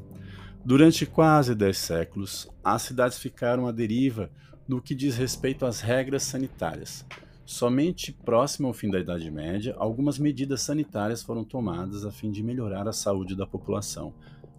Durante 0.65 1.05
quase 1.05 1.55
dez 1.55 1.77
séculos, 1.77 2.49
as 2.63 2.81
cidades 2.81 3.19
ficaram 3.19 3.67
à 3.67 3.71
deriva 3.71 4.29
no 4.67 4.81
que 4.81 4.95
diz 4.95 5.15
respeito 5.15 5.65
às 5.65 5.79
regras 5.79 6.23
sanitárias, 6.23 7.05
Somente 7.47 8.11
próximo 8.11 8.67
ao 8.67 8.73
fim 8.73 8.89
da 8.89 8.99
Idade 8.99 9.31
Média, 9.31 9.73
algumas 9.77 10.19
medidas 10.19 10.61
sanitárias 10.63 11.23
foram 11.23 11.45
tomadas 11.45 12.03
a 12.03 12.11
fim 12.11 12.29
de 12.29 12.43
melhorar 12.43 12.89
a 12.89 12.91
saúde 12.91 13.37
da 13.37 13.47
população, 13.47 14.13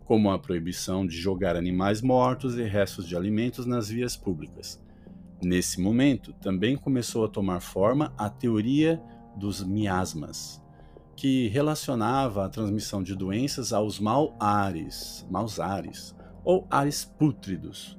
como 0.07 0.31
a 0.31 0.39
proibição 0.39 1.07
de 1.07 1.15
jogar 1.15 1.55
animais 1.55 2.01
mortos 2.01 2.57
e 2.57 2.63
restos 2.63 3.07
de 3.07 3.15
alimentos 3.15 3.67
nas 3.67 3.91
vias 3.91 4.17
públicas. 4.17 4.83
Nesse 5.43 5.81
momento, 5.81 6.33
também 6.35 6.77
começou 6.77 7.25
a 7.25 7.29
tomar 7.29 7.61
forma 7.61 8.13
a 8.17 8.29
teoria 8.29 9.01
dos 9.37 9.63
miasmas, 9.63 10.63
que 11.15 11.49
relacionava 11.49 12.45
a 12.45 12.49
transmissão 12.49 13.03
de 13.03 13.15
doenças 13.15 13.73
aos 13.73 14.01
mal 14.01 14.37
ares, 14.41 15.27
maus 15.31 15.61
ares, 15.61 16.15
ou 16.45 16.67
ares 16.71 17.05
pútridos. 17.05 17.99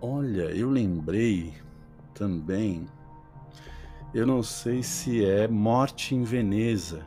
Olha, 0.00 0.50
eu 0.50 0.68
lembrei 0.68 1.54
também 2.14 2.86
eu 4.14 4.26
não 4.26 4.42
sei 4.42 4.82
se 4.82 5.24
é 5.24 5.48
Morte 5.48 6.14
em 6.14 6.22
Veneza, 6.22 7.06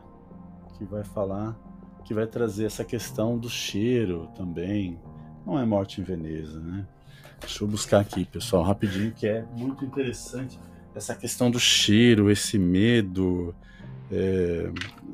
que 0.76 0.84
vai 0.84 1.04
falar, 1.04 1.56
que 2.04 2.16
vai 2.16 2.26
trazer 2.26 2.66
essa 2.66 2.84
questão 2.84 3.38
do 3.38 3.48
cheiro 3.48 4.28
também. 4.36 5.00
Não 5.46 5.60
é 5.60 5.64
Morte 5.64 6.02
em 6.02 6.04
Veneza, 6.04 6.60
né? 6.60 6.88
Deixa 7.40 7.64
eu 7.64 7.68
buscar 7.68 8.00
aqui, 8.00 8.26
pessoal, 8.26 8.64
rapidinho, 8.64 9.12
que 9.12 9.28
é 9.28 9.44
muito 9.54 9.86
interessante 9.86 10.60
essa 10.94 11.14
questão 11.14 11.52
do 11.52 11.60
cheiro, 11.60 12.32
esse 12.32 12.58
medo. 12.58 13.54
É, 14.12 14.72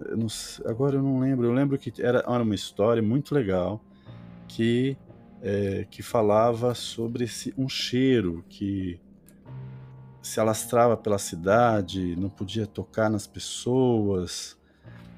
eu 0.10 0.18
não, 0.18 0.28
agora 0.66 0.98
eu 0.98 1.04
não 1.04 1.20
lembro, 1.20 1.46
eu 1.46 1.54
lembro 1.54 1.78
que 1.78 1.94
era, 2.01 2.20
era 2.20 2.44
uma 2.44 2.56
história 2.56 3.01
muito 3.01 3.34
legal 3.34 3.84
que, 4.48 4.98
é, 5.42 5.86
que 5.90 6.04
falava 6.04 6.75
sobre 6.75 7.24
esse, 7.24 7.54
um 7.58 7.68
cheiro 7.68 8.44
que 8.50 9.00
se 10.22 10.40
alastrava 10.40 10.96
pela 10.96 11.18
cidade, 11.18 12.16
não 12.16 12.30
podia 12.30 12.68
tocar 12.68 13.10
nas 13.10 13.25
pessoas, 13.25 14.58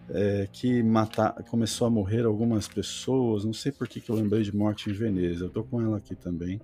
é, 0.09 0.47
que 0.51 0.81
matar, 0.81 1.33
começou 1.49 1.87
a 1.87 1.89
morrer 1.89 2.25
algumas 2.25 2.67
pessoas. 2.67 3.43
Não 3.43 3.53
sei 3.53 3.71
por 3.71 3.87
que, 3.87 3.99
que 3.99 4.09
eu 4.09 4.15
lembrei 4.15 4.43
de 4.43 4.55
Morte 4.55 4.89
em 4.89 4.93
Veneza. 4.93 5.45
Eu 5.45 5.49
tô 5.49 5.63
com 5.63 5.81
ela 5.81 5.97
aqui 5.97 6.15
também, 6.15 6.61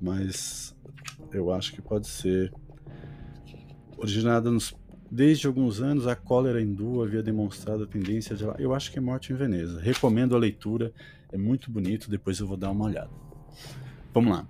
mas 0.00 0.74
eu 1.32 1.52
acho 1.52 1.72
que 1.72 1.82
pode 1.82 2.06
ser 2.06 2.52
originada 3.98 4.50
nos 4.50 4.74
Desde 5.10 5.46
alguns 5.46 5.80
anos, 5.80 6.06
a 6.06 6.16
cólera 6.16 6.60
hindu 6.60 7.02
havia 7.02 7.22
demonstrado 7.22 7.84
a 7.84 7.86
tendência 7.86 8.34
de. 8.34 8.44
Eu 8.58 8.74
acho 8.74 8.90
que 8.90 8.98
é 8.98 9.00
Morte 9.00 9.32
em 9.32 9.36
Veneza. 9.36 9.80
Recomendo 9.80 10.34
a 10.34 10.38
leitura, 10.38 10.92
é 11.32 11.38
muito 11.38 11.70
bonito. 11.70 12.10
Depois 12.10 12.40
eu 12.40 12.46
vou 12.46 12.56
dar 12.56 12.70
uma 12.70 12.86
olhada. 12.86 13.10
Vamos 14.12 14.36
lá. 14.36 14.46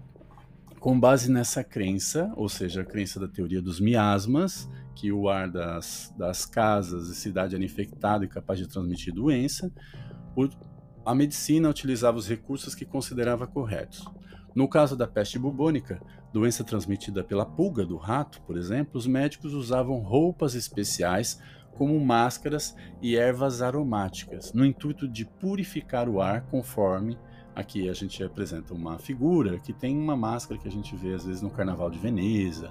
Com 0.81 0.99
base 0.99 1.31
nessa 1.31 1.62
crença, 1.62 2.33
ou 2.37 2.49
seja, 2.49 2.83
a 2.83 2.85
crença 2.85 3.21
da 3.21 3.29
teoria 3.29 3.61
dos 3.61 3.81
miasmas, 3.81 4.69
que 4.95 5.12
o 5.12 5.29
ar 5.29 5.50
das, 5.50 6.15
das 6.17 6.47
casas 6.47 7.09
e 7.09 7.15
cidade 7.15 7.55
era 7.55 7.65
infectado 7.65 8.25
e 8.25 8.29
capaz 8.29 8.59
de 8.59 8.67
transmitir 8.67 9.12
doença, 9.12 9.71
o, 10.35 10.49
a 11.05 11.15
medicina 11.15 11.69
utilizava 11.69 12.17
os 12.17 12.29
recursos 12.29 12.75
que 12.75 12.85
considerava 12.85 13.47
corretos. 13.47 14.07
No 14.57 14.67
caso 14.67 14.97
da 14.97 15.07
peste 15.07 15.39
bubônica, 15.39 16.03
doença 16.33 16.65
transmitida 16.65 17.23
pela 17.23 17.47
pulga 17.47 17.87
do 17.87 17.97
rato, 17.97 18.43
por 18.43 18.57
exemplo, 18.57 18.99
os 18.99 19.07
médicos 19.07 19.55
usavam 19.55 20.01
roupas 20.01 20.57
especiais 20.57 21.41
como 21.75 22.01
máscaras 22.01 22.75
e 23.01 23.17
ervas 23.17 23.63
aromáticas, 23.63 24.53
no 24.53 24.65
intuito 24.65 25.07
de 25.07 25.25
purificar 25.25 26.09
o 26.09 26.21
ar 26.21 26.47
conforme 26.47 27.17
Aqui 27.57 27.89
a 27.89 27.95
gente 27.95 28.23
apresenta 28.23 28.75
uma 28.75 28.99
figura 28.99 29.59
que 29.59 29.73
tem 29.73 29.97
uma 29.97 30.15
máscara 30.15 30.61
que 30.61 30.69
a 30.69 30.71
gente 30.71 30.95
vê 30.95 31.15
às 31.15 31.25
vezes 31.25 31.41
no 31.41 31.49
Carnaval 31.49 31.91
de 31.91 31.99
Veneza, 31.99 32.71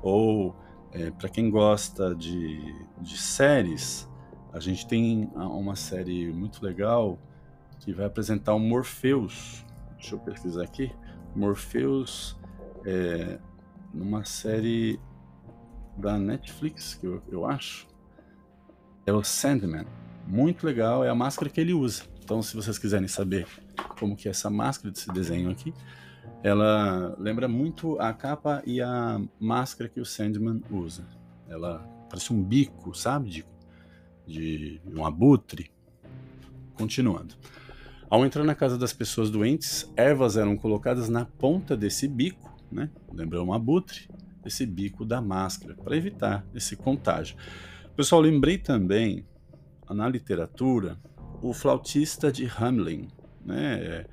ou 0.00 0.54
é, 0.92 1.10
para 1.10 1.28
quem 1.28 1.50
gosta 1.50 2.14
de, 2.14 2.62
de 3.00 3.18
séries, 3.18 4.08
a 4.52 4.60
gente 4.60 4.86
tem 4.86 5.28
uma 5.34 5.74
série 5.74 6.32
muito 6.32 6.64
legal 6.64 7.18
que 7.80 7.92
vai 7.92 8.06
apresentar 8.06 8.54
o 8.54 8.60
Morpheus. 8.60 9.66
Deixa 9.96 10.14
eu 10.14 10.20
pesquisar 10.20 10.62
aqui. 10.62 10.92
Morpheus 11.34 12.38
é 12.84 13.38
numa 13.92 14.24
série 14.24 14.98
da 15.96 16.18
Netflix, 16.18 16.94
que 16.94 17.06
eu, 17.06 17.22
eu 17.30 17.46
acho. 17.46 17.86
É 19.06 19.12
o 19.12 19.22
Sandman. 19.22 19.86
Muito 20.26 20.64
legal, 20.64 21.04
é 21.04 21.08
a 21.08 21.14
máscara 21.14 21.50
que 21.50 21.60
ele 21.60 21.72
usa. 21.72 22.04
Então, 22.22 22.42
se 22.42 22.54
vocês 22.54 22.78
quiserem 22.78 23.08
saber 23.08 23.46
como 23.98 24.16
que 24.16 24.28
é 24.28 24.30
essa 24.30 24.48
máscara 24.48 24.92
desse 24.92 25.10
desenho 25.12 25.50
aqui, 25.50 25.74
ela 26.42 27.16
lembra 27.18 27.48
muito 27.48 27.98
a 27.98 28.12
capa 28.12 28.62
e 28.64 28.80
a 28.80 29.20
máscara 29.38 29.90
que 29.90 30.00
o 30.00 30.04
Sandman 30.04 30.62
usa. 30.70 31.06
Ela 31.48 31.78
parece 32.08 32.32
um 32.32 32.42
bico, 32.42 32.94
sabe? 32.94 33.44
De, 34.26 34.78
de 34.78 34.80
um 34.86 35.04
abutre. 35.04 35.70
Continuando. 36.74 37.34
Ao 38.10 38.26
entrar 38.26 38.44
na 38.44 38.54
casa 38.54 38.76
das 38.76 38.92
pessoas 38.92 39.30
doentes, 39.30 39.90
ervas 39.96 40.36
eram 40.36 40.56
colocadas 40.56 41.08
na 41.08 41.24
ponta 41.24 41.76
desse 41.76 42.08
bico, 42.08 42.54
né? 42.70 42.90
Lembra 43.12 43.42
um 43.42 43.52
abutre? 43.52 44.08
esse 44.44 44.66
bico 44.66 45.04
da 45.04 45.20
máscara, 45.20 45.74
para 45.74 45.96
evitar 45.96 46.44
esse 46.54 46.76
contágio. 46.76 47.36
Pessoal, 47.96 48.20
lembrei 48.20 48.58
também, 48.58 49.26
na 49.88 50.08
literatura, 50.08 50.98
o 51.42 51.52
flautista 51.52 52.30
de 52.30 52.46
Hamelin, 52.46 53.08
né, 53.44 54.06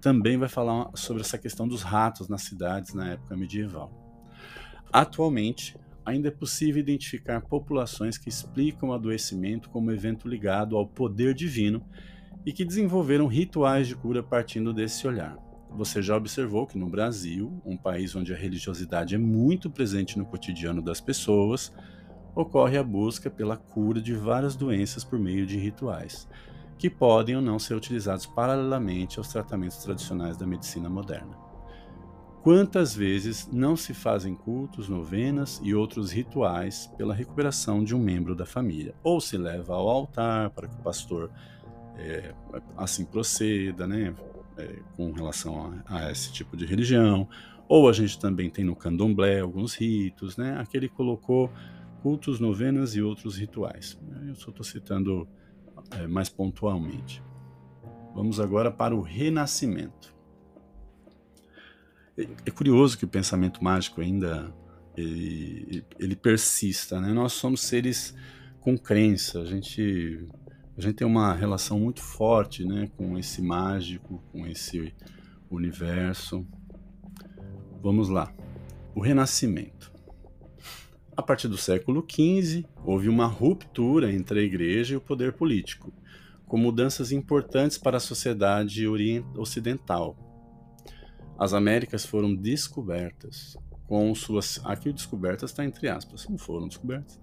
também 0.00 0.38
vai 0.38 0.48
falar 0.48 0.90
sobre 0.94 1.22
essa 1.22 1.36
questão 1.36 1.66
dos 1.66 1.82
ratos 1.82 2.28
nas 2.28 2.42
cidades 2.42 2.94
na 2.94 3.10
época 3.10 3.36
medieval. 3.36 3.92
Atualmente, 4.92 5.76
ainda 6.04 6.28
é 6.28 6.30
possível 6.30 6.80
identificar 6.80 7.40
populações 7.40 8.16
que 8.16 8.28
explicam 8.28 8.88
o 8.88 8.92
adoecimento 8.92 9.68
como 9.68 9.92
evento 9.92 10.28
ligado 10.28 10.76
ao 10.76 10.86
poder 10.86 11.34
divino 11.34 11.84
e 12.44 12.52
que 12.52 12.64
desenvolveram 12.64 13.26
rituais 13.26 13.86
de 13.86 13.94
cura 13.94 14.22
partindo 14.22 14.72
desse 14.72 15.06
olhar. 15.06 15.36
Você 15.72 16.02
já 16.02 16.16
observou 16.16 16.66
que 16.66 16.76
no 16.76 16.88
Brasil, 16.88 17.60
um 17.64 17.76
país 17.76 18.16
onde 18.16 18.34
a 18.34 18.36
religiosidade 18.36 19.14
é 19.14 19.18
muito 19.18 19.70
presente 19.70 20.18
no 20.18 20.26
cotidiano 20.26 20.82
das 20.82 21.00
pessoas, 21.00 21.72
ocorre 22.34 22.76
a 22.76 22.82
busca 22.82 23.30
pela 23.30 23.56
cura 23.56 24.00
de 24.00 24.14
várias 24.14 24.56
doenças 24.56 25.04
por 25.04 25.18
meio 25.18 25.46
de 25.46 25.56
rituais, 25.56 26.28
que 26.76 26.90
podem 26.90 27.36
ou 27.36 27.42
não 27.42 27.58
ser 27.58 27.74
utilizados 27.74 28.26
paralelamente 28.26 29.18
aos 29.18 29.28
tratamentos 29.28 29.76
tradicionais 29.78 30.36
da 30.36 30.46
medicina 30.46 30.88
moderna. 30.88 31.50
Quantas 32.42 32.94
vezes 32.94 33.50
não 33.52 33.76
se 33.76 33.92
fazem 33.92 34.34
cultos, 34.34 34.88
novenas 34.88 35.60
e 35.62 35.74
outros 35.74 36.10
rituais 36.10 36.90
pela 36.96 37.12
recuperação 37.12 37.84
de 37.84 37.94
um 37.94 37.98
membro 37.98 38.34
da 38.34 38.46
família? 38.46 38.94
Ou 39.02 39.20
se 39.20 39.36
leva 39.36 39.74
ao 39.74 39.86
altar 39.86 40.48
para 40.50 40.66
que 40.66 40.74
o 40.74 40.82
pastor 40.82 41.30
é, 42.00 42.34
assim 42.76 43.04
proceda, 43.04 43.86
né? 43.86 44.14
É, 44.56 44.78
com 44.96 45.12
relação 45.12 45.82
a, 45.86 45.98
a, 45.98 46.10
esse 46.10 46.32
tipo 46.32 46.56
de 46.56 46.66
religião. 46.66 47.28
Ou 47.68 47.88
a 47.88 47.92
gente 47.92 48.18
também 48.18 48.50
tem 48.50 48.64
no 48.64 48.74
candomblé 48.74 49.40
alguns 49.40 49.74
ritos, 49.74 50.36
né? 50.36 50.58
Aqui 50.58 50.76
ele 50.76 50.88
colocou 50.88 51.50
cultos, 52.02 52.40
novenas 52.40 52.96
e 52.96 53.02
outros 53.02 53.36
rituais. 53.36 53.98
Eu 54.26 54.34
só 54.34 54.50
estou 54.50 54.64
citando 54.64 55.28
é, 55.92 56.06
mais 56.06 56.28
pontualmente. 56.28 57.22
Vamos 58.14 58.40
agora 58.40 58.70
para 58.70 58.94
o 58.94 59.00
renascimento. 59.00 60.14
É, 62.18 62.26
é 62.46 62.50
curioso 62.50 62.98
que 62.98 63.04
o 63.04 63.08
pensamento 63.08 63.62
mágico 63.62 64.00
ainda 64.00 64.52
ele, 64.96 65.84
ele 65.98 66.16
persista, 66.16 67.00
né? 67.00 67.12
Nós 67.12 67.32
somos 67.32 67.62
seres 67.62 68.14
com 68.60 68.76
crença, 68.76 69.40
a 69.40 69.44
gente 69.44 70.26
a 70.80 70.82
gente 70.82 70.96
tem 70.96 71.06
uma 71.06 71.34
relação 71.34 71.78
muito 71.78 72.00
forte, 72.00 72.64
né, 72.64 72.90
com 72.96 73.18
esse 73.18 73.42
mágico, 73.42 74.22
com 74.32 74.46
esse 74.46 74.94
universo. 75.50 76.46
Vamos 77.82 78.08
lá. 78.08 78.32
O 78.94 79.00
Renascimento. 79.02 79.92
A 81.14 81.22
partir 81.22 81.48
do 81.48 81.58
século 81.58 82.02
XV, 82.10 82.64
houve 82.82 83.10
uma 83.10 83.26
ruptura 83.26 84.10
entre 84.10 84.40
a 84.40 84.42
igreja 84.42 84.94
e 84.94 84.96
o 84.96 85.02
poder 85.02 85.34
político, 85.34 85.92
com 86.46 86.56
mudanças 86.56 87.12
importantes 87.12 87.76
para 87.76 87.98
a 87.98 88.00
sociedade 88.00 88.86
ocidental, 89.36 90.16
as 91.38 91.52
Américas 91.52 92.06
foram 92.06 92.34
descobertas 92.34 93.56
com 93.86 94.14
suas. 94.14 94.60
Aqui 94.64 94.92
descobertas 94.92 95.50
está 95.50 95.62
entre 95.62 95.88
aspas, 95.88 96.26
não 96.26 96.38
foram 96.38 96.68
descobertas. 96.68 97.20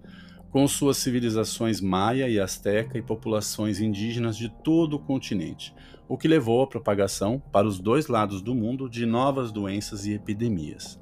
Com 0.50 0.66
suas 0.66 0.96
civilizações 0.96 1.80
maia 1.80 2.28
e 2.28 2.40
asteca 2.40 2.96
e 2.96 3.02
populações 3.02 3.80
indígenas 3.80 4.36
de 4.36 4.48
todo 4.48 4.94
o 4.94 4.98
continente, 4.98 5.74
o 6.08 6.16
que 6.16 6.26
levou 6.26 6.62
à 6.62 6.66
propagação 6.66 7.42
para 7.52 7.66
os 7.66 7.78
dois 7.78 8.06
lados 8.06 8.40
do 8.40 8.54
mundo 8.54 8.88
de 8.88 9.04
novas 9.04 9.52
doenças 9.52 10.06
e 10.06 10.12
epidemias. 10.12 10.98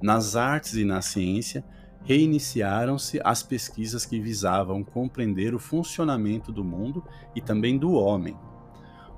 Nas 0.00 0.34
artes 0.34 0.74
e 0.74 0.84
na 0.84 1.02
ciência, 1.02 1.64
reiniciaram-se 2.04 3.20
as 3.22 3.42
pesquisas 3.42 4.06
que 4.06 4.20
visavam 4.20 4.82
compreender 4.82 5.54
o 5.54 5.58
funcionamento 5.58 6.50
do 6.50 6.64
mundo 6.64 7.04
e 7.34 7.40
também 7.40 7.76
do 7.76 7.92
homem, 7.92 8.36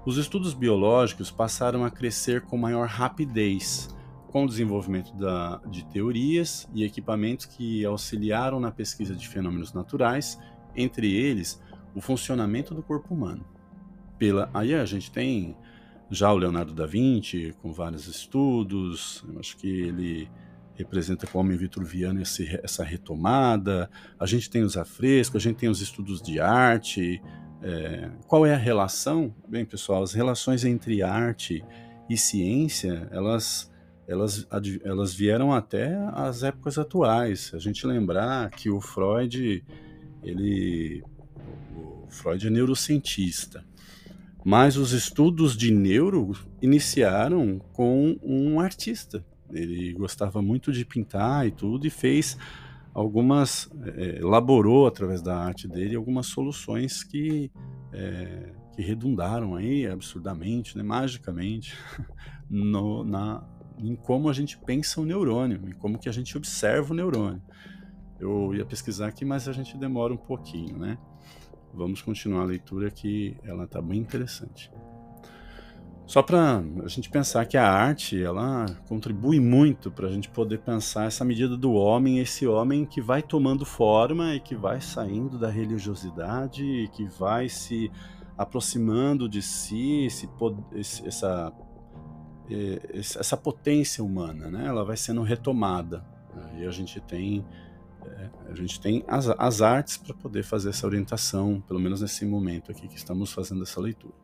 os 0.08 0.16
estudos 0.16 0.54
biológicos 0.54 1.30
passaram 1.30 1.84
a 1.84 1.90
crescer 1.90 2.40
com 2.40 2.56
maior 2.56 2.88
rapidez, 2.88 3.94
com 4.28 4.44
o 4.44 4.46
desenvolvimento 4.46 5.14
da, 5.16 5.60
de 5.68 5.84
teorias 5.86 6.68
e 6.74 6.84
equipamentos 6.84 7.46
que 7.46 7.84
auxiliaram 7.84 8.60
na 8.60 8.70
pesquisa 8.70 9.14
de 9.14 9.28
fenômenos 9.28 9.72
naturais, 9.72 10.38
entre 10.76 11.12
eles 11.12 11.60
o 11.94 12.00
funcionamento 12.00 12.74
do 12.74 12.82
corpo 12.82 13.14
humano. 13.14 13.44
Pela, 14.18 14.50
aí 14.52 14.74
a 14.74 14.84
gente 14.84 15.10
tem 15.10 15.56
já 16.10 16.32
o 16.32 16.36
Leonardo 16.36 16.72
da 16.72 16.86
Vinci 16.86 17.54
com 17.60 17.72
vários 17.72 18.06
estudos, 18.06 19.24
eu 19.28 19.38
acho 19.38 19.56
que 19.56 19.68
ele 19.68 20.30
representa 20.74 21.26
com 21.26 21.38
o 21.38 21.40
homem 21.40 21.56
vitruviano 21.56 22.22
esse, 22.22 22.60
essa 22.62 22.84
retomada. 22.84 23.90
A 24.18 24.26
gente 24.26 24.48
tem 24.48 24.62
os 24.62 24.76
afrescos, 24.76 25.42
a 25.42 25.48
gente 25.48 25.56
tem 25.56 25.68
os 25.68 25.80
estudos 25.80 26.22
de 26.22 26.38
arte, 26.38 27.20
é, 27.60 28.10
qual 28.26 28.46
é 28.46 28.54
a 28.54 28.58
relação? 28.58 29.34
Bem, 29.48 29.64
pessoal, 29.64 30.02
as 30.02 30.12
relações 30.12 30.64
entre 30.64 31.02
arte 31.02 31.64
e 32.08 32.16
ciência, 32.16 33.08
elas, 33.10 33.70
elas, 34.08 34.46
elas 34.82 35.12
vieram 35.12 35.52
até 35.52 35.94
as 36.14 36.42
épocas 36.42 36.78
atuais. 36.78 37.52
A 37.54 37.58
gente 37.58 37.86
lembrar 37.86 38.48
que 38.50 38.70
o 38.70 38.80
Freud, 38.80 39.62
ele, 40.22 41.04
o 41.76 42.06
Freud 42.08 42.46
é 42.46 42.50
neurocientista, 42.50 43.62
mas 44.42 44.78
os 44.78 44.92
estudos 44.92 45.54
de 45.54 45.70
neuro 45.70 46.32
iniciaram 46.62 47.58
com 47.74 48.18
um 48.22 48.58
artista. 48.58 49.22
Ele 49.52 49.92
gostava 49.92 50.40
muito 50.40 50.72
de 50.72 50.86
pintar 50.86 51.46
e 51.46 51.50
tudo 51.50 51.86
e 51.86 51.90
fez 51.90 52.38
algumas 52.94 53.70
é, 53.94 54.20
elaborou 54.20 54.86
através 54.86 55.20
da 55.20 55.36
arte 55.36 55.68
dele 55.68 55.94
algumas 55.94 56.26
soluções 56.26 57.04
que 57.04 57.50
é, 57.92 58.52
que 58.74 58.82
redundaram 58.82 59.54
aí 59.54 59.86
absurdamente, 59.86 60.76
né, 60.76 60.82
magicamente, 60.82 61.76
no, 62.48 63.04
na, 63.04 63.42
em 63.78 63.94
como 63.94 64.28
a 64.28 64.32
gente 64.32 64.58
pensa 64.58 65.00
o 65.00 65.04
neurônio, 65.04 65.60
em 65.68 65.72
como 65.72 65.98
que 65.98 66.08
a 66.08 66.12
gente 66.12 66.36
observa 66.36 66.92
o 66.92 66.96
neurônio. 66.96 67.42
Eu 68.18 68.54
ia 68.54 68.64
pesquisar 68.64 69.08
aqui, 69.08 69.24
mas 69.24 69.48
a 69.48 69.52
gente 69.52 69.76
demora 69.76 70.12
um 70.12 70.16
pouquinho, 70.16 70.76
né? 70.76 70.98
Vamos 71.72 72.02
continuar 72.02 72.42
a 72.42 72.46
leitura 72.46 72.90
que 72.90 73.36
ela 73.44 73.64
está 73.64 73.80
bem 73.80 73.98
interessante. 74.00 74.72
Só 76.08 76.22
para 76.22 76.64
a 76.82 76.88
gente 76.88 77.10
pensar 77.10 77.44
que 77.44 77.58
a 77.58 77.70
arte 77.70 78.20
ela 78.20 78.64
contribui 78.88 79.38
muito 79.38 79.90
para 79.90 80.08
a 80.08 80.10
gente 80.10 80.30
poder 80.30 80.58
pensar 80.60 81.04
essa 81.04 81.22
medida 81.22 81.54
do 81.54 81.72
homem, 81.74 82.18
esse 82.18 82.46
homem 82.46 82.86
que 82.86 82.98
vai 82.98 83.22
tomando 83.22 83.66
forma 83.66 84.34
e 84.34 84.40
que 84.40 84.56
vai 84.56 84.80
saindo 84.80 85.38
da 85.38 85.50
religiosidade 85.50 86.64
e 86.64 86.88
que 86.88 87.04
vai 87.04 87.50
se 87.50 87.92
aproximando 88.38 89.28
de 89.28 89.42
si, 89.42 90.06
esse, 90.06 90.26
essa, 91.06 91.52
essa 92.92 93.36
potência 93.36 94.02
humana, 94.02 94.50
né? 94.50 94.66
ela 94.66 94.84
vai 94.84 94.96
sendo 94.96 95.22
retomada. 95.22 96.04
E 96.56 96.64
a 96.64 96.70
gente 96.70 97.00
tem 97.00 97.44
é, 98.04 98.30
a 98.50 98.54
gente 98.54 98.80
tem 98.80 99.04
as, 99.06 99.28
as 99.28 99.60
artes 99.60 99.96
para 99.96 100.14
poder 100.14 100.42
fazer 100.42 100.70
essa 100.70 100.86
orientação, 100.86 101.60
pelo 101.66 101.80
menos 101.80 102.00
nesse 102.00 102.24
momento 102.24 102.70
aqui 102.70 102.88
que 102.88 102.96
estamos 102.96 103.32
fazendo 103.32 103.62
essa 103.62 103.80
leitura. 103.80 104.14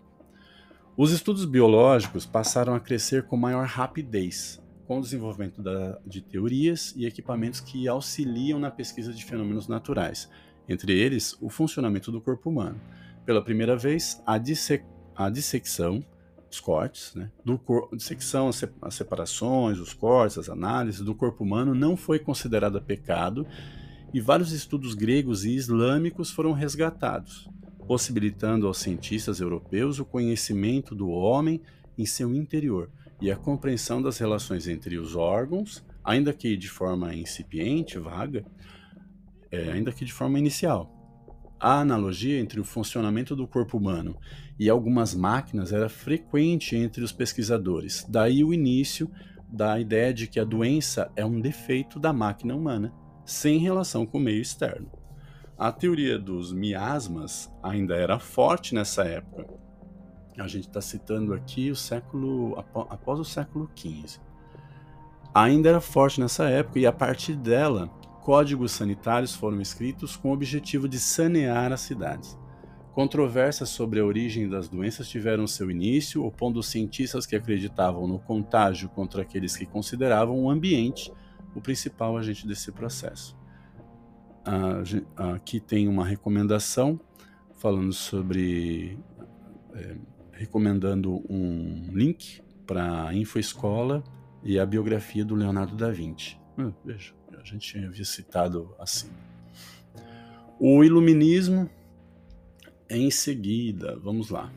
Os 0.97 1.11
estudos 1.11 1.45
biológicos 1.45 2.25
passaram 2.25 2.75
a 2.75 2.81
crescer 2.81 3.25
com 3.25 3.37
maior 3.37 3.67
rapidez, 3.67 4.63
com 4.87 4.99
o 4.99 5.03
desenvolvimento 5.03 5.61
da, 5.61 5.99
de 6.07 6.21
teorias 6.21 6.95
e 6.97 7.05
equipamentos 7.05 7.61
que 7.61 7.89
auxiliam 7.89 8.59
na 8.59 8.71
pesquisa 8.71 9.13
de 9.13 9.25
fenômenos 9.25 9.67
naturais, 9.67 10.31
entre 10.69 10.97
eles 10.97 11.37
o 11.41 11.49
funcionamento 11.49 12.13
do 12.13 12.21
corpo 12.21 12.49
humano. 12.49 12.81
Pela 13.27 13.43
primeira 13.43 13.77
vez, 13.77 14.23
a, 14.25 14.39
disse, 14.39 14.85
a 15.17 15.29
dissecção, 15.29 16.05
os 16.55 16.61
cortes, 16.61 17.15
né, 17.15 17.31
do 17.45 17.59
cor, 17.59 17.89
dissecção, 17.93 18.49
as 18.49 18.95
separações, 18.95 19.79
os 19.79 19.93
cortes, 19.93 20.39
as 20.39 20.49
análises 20.49 21.01
do 21.01 21.15
corpo 21.15 21.45
humano 21.45 21.75
não 21.75 21.97
foi 21.97 22.19
considerada 22.19 22.81
pecado 22.81 23.47
e 24.13 24.21
vários 24.21 24.53
estudos 24.53 24.95
gregos 24.95 25.45
e 25.45 25.55
islâmicos 25.55 26.31
foram 26.31 26.53
resgatados 26.53 27.49
possibilitando 27.87 28.67
aos 28.67 28.79
cientistas 28.79 29.41
europeus 29.41 29.99
o 29.99 30.05
conhecimento 30.05 30.95
do 30.95 31.09
homem 31.09 31.61
em 31.97 32.07
seu 32.07 32.35
interior 32.35 32.91
e 33.21 33.31
a 33.31 33.37
compreensão 33.37 34.03
das 34.03 34.19
relações 34.19 34.67
entre 34.67 34.99
os 34.99 35.15
órgãos, 35.15 35.85
ainda 36.03 36.33
que 36.33 36.57
de 36.57 36.69
forma 36.69 37.15
incipiente, 37.15 37.99
vaga, 37.99 38.45
é, 39.51 39.71
ainda 39.71 39.93
que 39.93 40.05
de 40.05 40.13
forma 40.13 40.39
inicial. 40.39 40.94
A 41.65 41.81
analogia 41.81 42.39
entre 42.39 42.61
o 42.61 42.65
funcionamento 42.65 43.35
do 43.35 43.49
corpo 43.49 43.79
humano 43.79 44.19
e 44.59 44.69
algumas 44.69 45.15
máquinas 45.15 45.73
era 45.73 45.89
frequente 45.89 46.77
entre 46.77 47.03
os 47.03 47.11
pesquisadores, 47.11 48.05
daí 48.07 48.45
o 48.45 48.53
início 48.53 49.11
da 49.49 49.81
ideia 49.81 50.13
de 50.13 50.27
que 50.27 50.39
a 50.39 50.45
doença 50.45 51.11
é 51.17 51.25
um 51.25 51.41
defeito 51.41 51.99
da 51.99 52.13
máquina 52.13 52.55
humana, 52.55 52.93
sem 53.25 53.57
relação 53.57 54.05
com 54.05 54.19
o 54.19 54.21
meio 54.21 54.43
externo. 54.43 54.93
A 55.57 55.73
teoria 55.73 56.19
dos 56.19 56.53
miasmas 56.53 57.51
ainda 57.63 57.97
era 57.97 58.19
forte 58.19 58.75
nessa 58.75 59.03
época. 59.05 59.47
A 60.37 60.47
gente 60.47 60.69
está 60.69 60.83
citando 60.83 61.33
aqui 61.33 61.71
o 61.71 61.77
século 61.77 62.59
após 62.91 63.19
o 63.19 63.25
século 63.25 63.71
XV. 63.75 64.21
ainda 65.35 65.71
era 65.71 65.81
forte 65.81 66.21
nessa 66.21 66.45
época 66.45 66.79
e 66.79 66.85
a 66.85 66.93
partir 66.93 67.35
dela, 67.37 67.91
códigos 68.25 68.73
sanitários 68.73 69.35
foram 69.35 69.61
escritos 69.61 70.17
com 70.17 70.31
o 70.31 70.33
objetivo 70.33 70.89
de 70.89 70.99
sanear 70.99 71.71
as 71.73 71.83
cidades. 71.83 72.39
Controvérsias 72.95 73.69
sobre 73.69 74.01
a 74.01 74.05
origem 74.05 74.49
das 74.49 74.67
doenças 74.67 75.09
tiveram 75.09 75.47
seu 75.47 75.71
início, 75.71 76.25
opondo 76.25 76.63
cientistas 76.63 77.27
que 77.27 77.37
acreditavam 77.37 78.09
no 78.09 78.19
contágio 78.19 78.89
contra 78.89 79.23
aqueles 79.23 79.57
que 79.57 79.67
consideravam 79.67 80.43
o 80.43 80.49
ambiente 80.49 81.13
o 81.55 81.61
principal 81.61 82.17
agente 82.17 82.47
desse 82.47 82.73
processo. 82.73 83.37
Aqui 85.17 85.61
tem 85.61 85.87
uma 85.87 86.05
recomendação 86.05 86.99
falando 87.59 87.93
sobre. 87.93 88.99
É, 89.75 89.97
recomendando 90.33 91.25
um 91.29 91.91
link 91.93 92.43
para 92.67 93.09
a 93.09 93.15
InfoEscola 93.15 94.03
e 94.43 94.59
a 94.59 94.67
biografia 94.67 95.25
do 95.25 95.35
Leonardo 95.35 95.77
da 95.77 95.91
Vinci. 95.91 96.39
Ah, 96.59 96.73
veja, 96.85 97.13
a 97.45 97.47
gente 97.47 97.77
havia 97.79 98.05
citado 98.05 98.75
assim. 98.79 99.11
O 100.59 100.83
Iluminismo, 100.83 101.69
em 102.89 103.11
seguida, 103.11 103.99
vamos 104.03 104.31
lá. 104.31 104.51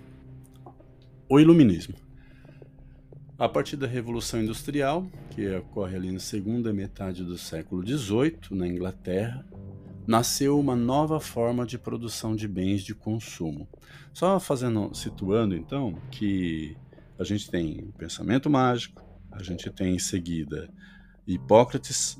O 1.27 1.37
Iluminismo. 1.37 1.95
A 3.37 3.49
partir 3.49 3.75
da 3.75 3.85
Revolução 3.85 4.41
Industrial, 4.41 5.05
que 5.31 5.47
ocorre 5.55 5.97
ali 5.97 6.11
na 6.11 6.19
segunda 6.19 6.71
metade 6.71 7.25
do 7.25 7.37
século 7.37 7.85
XVIII, 7.85 8.39
na 8.51 8.67
Inglaterra, 8.67 9.45
nasceu 10.07 10.57
uma 10.57 10.75
nova 10.75 11.19
forma 11.19 11.65
de 11.65 11.77
produção 11.77 12.35
de 12.35 12.47
bens 12.47 12.83
de 12.83 12.95
consumo. 12.95 13.67
Só 14.13 14.39
fazendo, 14.39 14.93
situando 14.95 15.55
então, 15.55 16.01
que 16.09 16.77
a 17.19 17.25
gente 17.25 17.51
tem 17.51 17.81
o 17.81 17.91
pensamento 17.91 18.49
mágico, 18.49 19.03
a 19.29 19.43
gente 19.43 19.69
tem 19.71 19.95
em 19.95 19.99
seguida 19.99 20.69
Hipócrates 21.27 22.17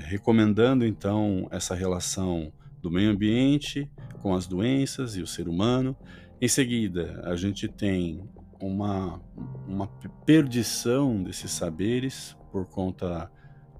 recomendando 0.00 0.84
então 0.86 1.48
essa 1.50 1.74
relação 1.74 2.52
do 2.80 2.90
meio 2.90 3.10
ambiente 3.10 3.90
com 4.20 4.34
as 4.34 4.46
doenças 4.46 5.16
e 5.16 5.22
o 5.22 5.26
ser 5.26 5.48
humano. 5.48 5.96
Em 6.40 6.48
seguida, 6.48 7.22
a 7.24 7.36
gente 7.36 7.68
tem 7.68 8.22
uma, 8.60 9.20
uma 9.66 9.86
perdição 10.26 11.22
desses 11.22 11.50
saberes 11.50 12.36
por 12.50 12.66
conta 12.66 13.30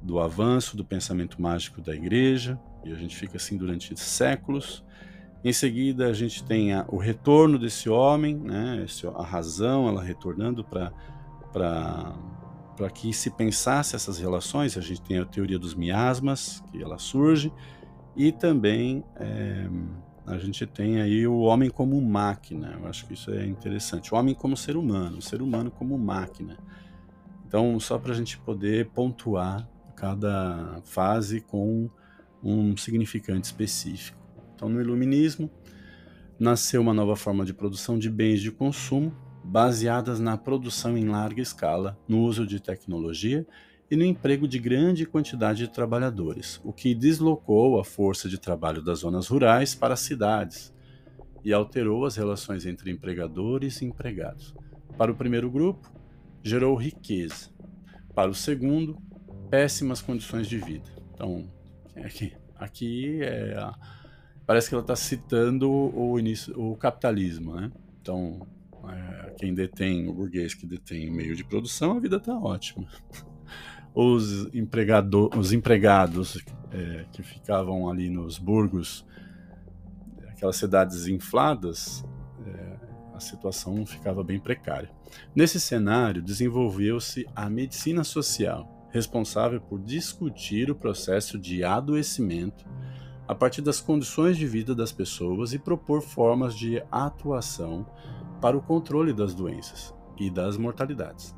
do 0.03 0.19
avanço 0.19 0.77
do 0.77 0.85
pensamento 0.85 1.41
mágico 1.41 1.81
da 1.81 1.95
igreja, 1.95 2.59
e 2.85 2.93
a 2.93 2.97
gente 2.97 3.17
fica 3.17 3.37
assim 3.37 3.57
durante 3.57 3.99
séculos. 3.99 4.85
Em 5.43 5.53
seguida, 5.53 6.07
a 6.07 6.13
gente 6.13 6.45
tem 6.45 6.75
a, 6.75 6.85
o 6.89 6.99
retorno 6.99 7.59
desse 7.59 7.89
homem, 7.89 8.37
né, 8.37 8.83
esse, 8.85 9.07
a 9.07 9.23
razão, 9.23 9.89
ela 9.89 10.03
retornando 10.03 10.65
para 12.77 12.91
que 12.91 13.13
se 13.13 13.31
pensasse 13.31 13.95
essas 13.95 14.19
relações. 14.19 14.77
A 14.77 14.81
gente 14.81 15.03
tem 15.03 15.19
a 15.19 15.25
teoria 15.25 15.59
dos 15.59 15.75
miasmas, 15.75 16.63
que 16.71 16.83
ela 16.83 16.99
surge, 16.99 17.53
e 18.17 18.33
também 18.33 19.05
é, 19.17 19.69
a 20.27 20.39
gente 20.39 20.67
tem 20.67 21.01
aí 21.01 21.27
o 21.27 21.41
homem 21.41 21.71
como 21.71 22.01
máquina. 22.01 22.79
Eu 22.81 22.89
acho 22.89 23.07
que 23.07 23.15
isso 23.15 23.31
é 23.31 23.47
interessante. 23.47 24.13
O 24.13 24.17
homem 24.17 24.35
como 24.35 24.57
ser 24.57 24.77
humano, 24.77 25.19
o 25.19 25.23
ser 25.23 25.43
humano 25.43 25.71
como 25.71 25.99
máquina. 25.99 26.59
Então, 27.47 27.79
só 27.79 27.99
para 27.99 28.13
a 28.13 28.17
gente 28.17 28.39
poder 28.39 28.91
pontuar 28.91 29.69
cada 29.95 30.81
fase 30.85 31.41
com 31.41 31.89
um 32.43 32.77
significante 32.77 33.45
específico. 33.47 34.19
Então, 34.55 34.69
no 34.69 34.81
Iluminismo, 34.81 35.51
nasceu 36.39 36.81
uma 36.81 36.93
nova 36.93 37.17
forma 37.17 37.45
de 37.45 37.55
produção 37.55 37.99
de 37.99 38.11
bens 38.11 38.41
de 38.41 38.51
consumo 38.51 39.15
baseadas 39.45 40.19
na 40.19 40.39
produção 40.39 40.97
em 40.97 41.07
larga 41.07 41.43
escala, 41.43 41.99
no 42.09 42.23
uso 42.23 42.47
de 42.47 42.61
tecnologia 42.61 43.47
e 43.91 43.97
no 43.97 44.05
emprego 44.05 44.49
de 44.49 44.59
grande 44.59 45.05
quantidade 45.05 45.59
de 45.59 45.69
trabalhadores, 45.69 46.61
o 46.65 46.73
que 46.73 46.95
deslocou 46.95 47.79
a 47.79 47.85
força 47.85 48.29
de 48.29 48.39
trabalho 48.39 48.83
das 48.83 49.01
zonas 49.01 49.29
rurais 49.29 49.75
para 49.75 49.95
as 49.95 50.01
cidades 50.01 50.73
e 51.45 51.53
alterou 51.53 52.07
as 52.07 52.17
relações 52.17 52.65
entre 52.65 52.91
empregadores 52.91 53.83
e 53.83 53.85
empregados. 53.85 54.55
Para 54.97 55.13
o 55.13 55.15
primeiro 55.15 55.51
grupo, 55.51 55.93
gerou 56.43 56.75
riqueza. 56.75 57.51
Para 58.15 58.31
o 58.31 58.35
segundo, 58.35 58.97
péssimas 59.51 60.01
condições 60.01 60.49
de 60.49 60.57
vida. 60.59 60.91
Então, 61.13 61.47
aqui, 62.03 62.33
aqui 62.57 63.23
é 63.23 63.57
a, 63.59 63.75
parece 64.47 64.69
que 64.69 64.75
ela 64.75 64.83
está 64.83 64.97
citando 64.97 65.71
o 65.71 66.19
início, 66.19 66.59
o 66.59 66.77
capitalismo, 66.77 67.55
né? 67.55 67.71
Então, 68.01 68.41
é, 68.41 68.54
quem 69.37 69.55
detém, 69.55 70.09
o 70.09 70.13
burguês 70.13 70.55
que 70.55 70.67
detém 70.67 71.09
o 71.11 71.13
meio 71.13 71.37
de 71.37 71.45
produção, 71.45 71.97
a 71.97 72.01
vida 72.01 72.17
está 72.17 72.37
ótima. 72.37 72.87
Os, 73.97 74.53
empregador, 74.53 75.31
os 75.39 75.53
empregados 75.53 76.45
é, 76.73 77.05
que 77.13 77.23
ficavam 77.23 77.89
ali 77.89 78.11
nos 78.11 78.39
burgos, 78.39 79.07
aquelas 80.31 80.57
cidades 80.57 81.07
infladas, 81.07 82.05
é, 82.45 82.77
a 83.15 83.21
situação 83.21 83.87
ficava 83.87 84.25
bem 84.25 84.41
precária. 84.41 84.91
Nesse 85.33 85.61
cenário, 85.61 86.21
desenvolveu-se 86.21 87.25
a 87.37 87.49
medicina 87.49 88.03
social, 88.03 88.89
responsável 88.91 89.61
por 89.61 89.81
discutir 89.81 90.73
o 90.73 90.75
processo 90.75 91.39
de 91.39 91.63
adoecimento 91.63 92.67
a 93.29 93.35
partir 93.35 93.63
das 93.63 93.81
condições 93.81 94.37
de 94.37 94.47
vida 94.47 94.75
das 94.75 94.91
pessoas 94.93 95.53
e 95.53 95.59
propor 95.59 96.03
formas 96.03 96.55
de 96.55 96.83
atuação 96.91 97.87
para 98.45 98.59
o 98.59 98.61
controle 98.61 99.15
das 99.15 99.35
doenças 99.35 99.95
e 100.19 100.29
das 100.29 100.59
mortalidades. 100.59 101.35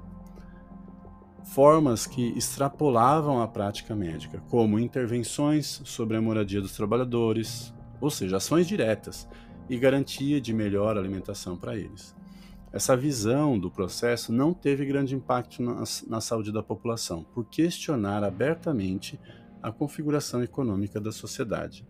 Formas 1.45 2.05
que 2.05 2.37
extrapolavam 2.37 3.41
a 3.41 3.47
prática 3.47 3.95
médica, 3.95 4.43
como 4.51 4.77
intervenções 4.77 5.81
sobre 5.85 6.17
a 6.17 6.21
moradia 6.21 6.61
dos 6.61 6.73
trabalhadores, 6.73 7.73
ou 8.01 8.11
seja, 8.11 8.39
ações 8.39 8.67
diretas 8.67 9.29
e 9.71 9.79
garantia 9.79 10.41
de 10.41 10.53
melhor 10.53 10.99
alimentação 10.99 11.57
para 11.57 11.77
eles. 11.77 12.13
Essa 12.73 12.97
visão 12.97 13.57
do 13.57 13.71
processo 13.71 14.33
não 14.33 14.53
teve 14.53 14.85
grande 14.85 15.15
impacto 15.15 15.63
na, 15.63 15.85
na 16.09 16.21
saúde 16.21 16.51
da 16.51 16.61
população, 16.61 17.23
por 17.23 17.45
questionar 17.45 18.25
abertamente 18.25 19.17
a 19.63 19.71
configuração 19.71 20.43
econômica 20.43 21.01
da 21.01 21.13
sociedade. 21.13 21.87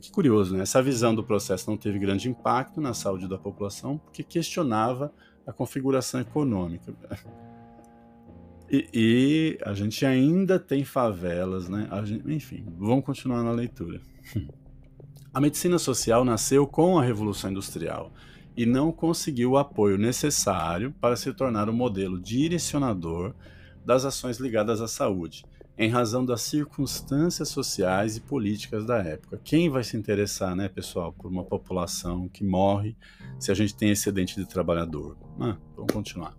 Que 0.00 0.10
curioso, 0.10 0.54
né? 0.54 0.62
Essa 0.62 0.82
visão 0.82 1.14
do 1.14 1.24
processo 1.24 1.70
não 1.70 1.76
teve 1.76 1.98
grande 1.98 2.28
impacto 2.28 2.80
na 2.80 2.92
saúde 2.92 3.28
da 3.28 3.38
população 3.38 3.98
porque 3.98 4.22
questionava 4.22 5.12
a 5.46 5.52
configuração 5.52 6.20
econômica. 6.20 6.94
E, 8.70 8.88
e 8.92 9.58
a 9.64 9.72
gente 9.74 10.04
ainda 10.04 10.58
tem 10.58 10.84
favelas, 10.84 11.68
né? 11.68 11.88
Gente, 12.04 12.32
enfim, 12.32 12.66
vamos 12.76 13.04
continuar 13.04 13.42
na 13.42 13.52
leitura. 13.52 14.00
A 15.32 15.40
medicina 15.40 15.78
social 15.78 16.24
nasceu 16.24 16.66
com 16.66 16.98
a 16.98 17.04
Revolução 17.04 17.50
Industrial 17.50 18.10
e 18.56 18.64
não 18.64 18.90
conseguiu 18.90 19.52
o 19.52 19.58
apoio 19.58 19.98
necessário 19.98 20.94
para 21.00 21.14
se 21.14 21.32
tornar 21.32 21.68
o 21.68 21.74
modelo 21.74 22.18
direcionador 22.18 23.34
das 23.84 24.04
ações 24.04 24.38
ligadas 24.38 24.80
à 24.80 24.88
saúde, 24.88 25.44
em 25.78 25.90
razão 25.90 26.24
das 26.24 26.40
circunstâncias 26.42 27.48
sociais 27.48 28.16
e 28.16 28.20
políticas 28.20 28.86
da 28.86 28.98
época. 28.98 29.40
Quem 29.44 29.68
vai 29.68 29.84
se 29.84 29.96
interessar, 29.96 30.56
né, 30.56 30.68
pessoal, 30.68 31.12
por 31.12 31.30
uma 31.30 31.44
população 31.44 32.28
que 32.28 32.44
morre 32.44 32.96
se 33.38 33.50
a 33.50 33.54
gente 33.54 33.74
tem 33.74 33.90
excedente 33.90 34.36
de 34.36 34.46
trabalhador? 34.46 35.16
Ah, 35.38 35.56
vamos 35.76 35.92
continuar. 35.92 36.34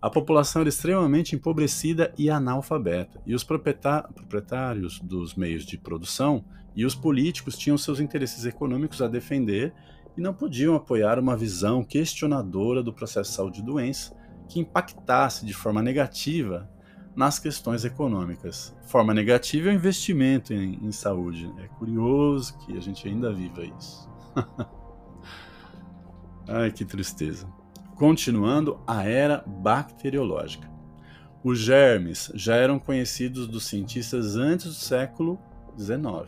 A 0.00 0.10
população 0.10 0.60
era 0.60 0.68
extremamente 0.68 1.34
empobrecida 1.34 2.12
e 2.18 2.28
analfabeta, 2.28 3.20
e 3.26 3.34
os 3.34 3.42
proprietários 3.44 5.00
dos 5.00 5.34
meios 5.34 5.64
de 5.64 5.78
produção 5.78 6.44
e 6.76 6.84
os 6.84 6.94
políticos 6.94 7.56
tinham 7.56 7.78
seus 7.78 8.00
interesses 8.00 8.44
econômicos 8.44 9.00
a 9.00 9.08
defender 9.08 9.72
e 10.16 10.20
não 10.20 10.34
podiam 10.34 10.74
apoiar 10.74 11.18
uma 11.18 11.36
visão 11.36 11.82
questionadora 11.82 12.82
do 12.82 12.92
processo 12.92 13.30
de 13.30 13.36
saúde 13.36 13.60
e 13.60 13.64
doença 13.64 14.14
que 14.48 14.60
impactasse 14.60 15.46
de 15.46 15.54
forma 15.54 15.82
negativa 15.82 16.68
nas 17.14 17.38
questões 17.38 17.84
econômicas. 17.84 18.74
Forma 18.86 19.14
negativa 19.14 19.68
é 19.68 19.72
o 19.72 19.74
investimento 19.74 20.52
em, 20.52 20.78
em 20.82 20.92
saúde. 20.92 21.52
É 21.58 21.68
curioso 21.68 22.58
que 22.58 22.76
a 22.76 22.80
gente 22.80 23.06
ainda 23.06 23.32
viva 23.32 23.64
isso. 23.64 24.08
Ai, 26.48 26.70
que 26.70 26.84
tristeza. 26.84 27.48
Continuando, 27.94 28.80
a 28.86 29.04
era 29.04 29.44
bacteriológica. 29.46 30.68
Os 31.42 31.58
germes 31.58 32.32
já 32.34 32.56
eram 32.56 32.78
conhecidos 32.78 33.46
dos 33.46 33.66
cientistas 33.66 34.36
antes 34.36 34.66
do 34.66 34.72
século 34.72 35.38
XIX, 35.78 36.26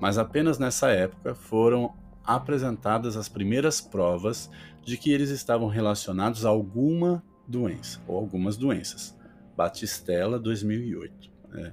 mas 0.00 0.18
apenas 0.18 0.58
nessa 0.58 0.90
época 0.90 1.34
foram 1.34 1.94
apresentadas 2.24 3.16
as 3.16 3.28
primeiras 3.28 3.80
provas 3.80 4.50
de 4.84 4.96
que 4.96 5.10
eles 5.10 5.30
estavam 5.30 5.68
relacionados 5.68 6.44
a 6.44 6.50
alguma 6.50 7.22
doença 7.48 8.00
ou 8.06 8.16
algumas 8.16 8.56
doenças. 8.56 9.18
Batistella, 9.56 10.38
2008. 10.38 11.30
É 11.54 11.72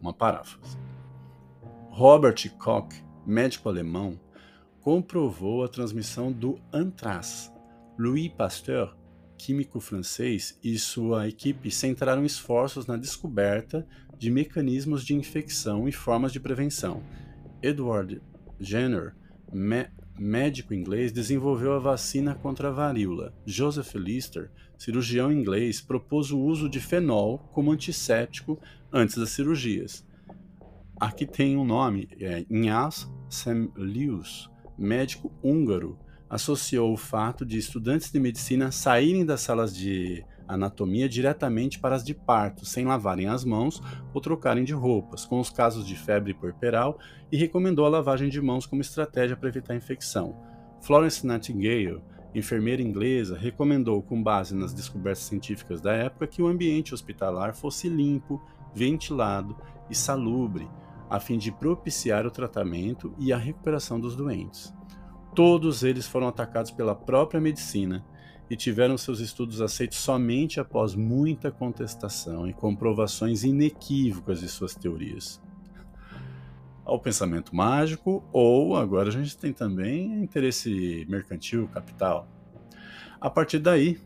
uma 0.00 0.12
paráfrase. 0.12 0.76
Robert 1.90 2.36
Koch, 2.58 2.94
médico 3.26 3.68
alemão, 3.68 4.18
comprovou 4.80 5.64
a 5.64 5.68
transmissão 5.68 6.32
do 6.32 6.58
antrax. 6.72 7.52
Louis 7.98 8.28
Pasteur 8.28 8.96
químico 9.36 9.80
francês 9.80 10.58
e 10.62 10.78
sua 10.78 11.28
equipe 11.28 11.70
centraram 11.70 12.24
esforços 12.24 12.86
na 12.86 12.96
descoberta 12.96 13.86
de 14.16 14.30
mecanismos 14.30 15.04
de 15.04 15.14
infecção 15.14 15.88
e 15.88 15.92
formas 15.92 16.32
de 16.32 16.40
prevenção. 16.40 17.02
Edward 17.62 18.22
Jenner, 18.58 19.14
médico 20.18 20.72
inglês, 20.72 21.12
desenvolveu 21.12 21.72
a 21.72 21.78
vacina 21.78 22.34
contra 22.34 22.68
a 22.68 22.72
varíola. 22.72 23.34
Joseph 23.44 23.94
Lister, 23.94 24.50
cirurgião 24.78 25.32
inglês, 25.32 25.80
propôs 25.80 26.30
o 26.30 26.40
uso 26.40 26.68
de 26.68 26.80
fenol 26.80 27.38
como 27.52 27.72
antisséptico 27.72 28.58
antes 28.92 29.16
das 29.16 29.30
cirurgias. 29.30 30.06
Aqui 30.98 31.26
tem 31.26 31.56
um 31.56 31.64
nome, 31.64 32.08
é 32.20 32.40
Ignaz 32.40 33.10
Semlius, 33.28 34.50
médico 34.78 35.32
húngaro, 35.42 35.98
associou 36.30 36.92
o 36.92 36.96
fato 36.96 37.44
de 37.44 37.58
estudantes 37.58 38.10
de 38.10 38.20
medicina 38.20 38.70
saírem 38.70 39.24
das 39.24 39.40
salas 39.40 39.74
de 39.74 40.24
anatomia 40.46 41.08
diretamente 41.08 41.78
para 41.78 41.96
as 41.96 42.04
de 42.04 42.14
parto, 42.14 42.64
sem 42.64 42.84
lavarem 42.84 43.26
as 43.26 43.44
mãos 43.44 43.82
ou 44.12 44.20
trocarem 44.20 44.64
de 44.64 44.72
roupas, 44.72 45.24
com 45.24 45.40
os 45.40 45.50
casos 45.50 45.86
de 45.86 45.96
febre 45.96 46.34
puerperal 46.34 46.98
e 47.30 47.36
recomendou 47.36 47.86
a 47.86 47.88
lavagem 47.88 48.28
de 48.28 48.40
mãos 48.40 48.66
como 48.66 48.82
estratégia 48.82 49.36
para 49.36 49.48
evitar 49.48 49.74
infecção. 49.74 50.36
Florence 50.80 51.26
Nightingale, 51.26 52.02
enfermeira 52.34 52.82
inglesa, 52.82 53.38
recomendou, 53.38 54.02
com 54.02 54.22
base 54.22 54.54
nas 54.54 54.74
descobertas 54.74 55.24
científicas 55.24 55.80
da 55.80 55.92
época, 55.92 56.26
que 56.26 56.42
o 56.42 56.46
ambiente 56.46 56.92
hospitalar 56.92 57.54
fosse 57.54 57.88
limpo, 57.88 58.42
ventilado 58.74 59.56
e 59.88 59.94
salubre, 59.94 60.68
a 61.08 61.20
fim 61.20 61.38
de 61.38 61.52
propiciar 61.52 62.26
o 62.26 62.30
tratamento 62.30 63.14
e 63.18 63.32
a 63.32 63.36
recuperação 63.36 64.00
dos 64.00 64.16
doentes. 64.16 64.74
Todos 65.34 65.82
eles 65.82 66.06
foram 66.06 66.28
atacados 66.28 66.70
pela 66.70 66.94
própria 66.94 67.40
medicina 67.40 68.04
e 68.48 68.56
tiveram 68.56 68.98
seus 68.98 69.20
estudos 69.20 69.60
aceitos 69.60 69.98
somente 69.98 70.60
após 70.60 70.94
muita 70.94 71.50
contestação 71.50 72.46
e 72.46 72.52
comprovações 72.52 73.42
inequívocas 73.42 74.40
de 74.40 74.48
suas 74.48 74.74
teorias. 74.74 75.40
Ao 76.84 76.98
pensamento 76.98 77.56
mágico, 77.56 78.22
ou 78.32 78.76
agora 78.76 79.08
a 79.08 79.12
gente 79.12 79.36
tem 79.36 79.52
também 79.52 80.22
interesse 80.22 81.06
mercantil, 81.08 81.68
capital. 81.68 82.28
A 83.18 83.30
partir 83.30 83.58
daí, 83.58 83.98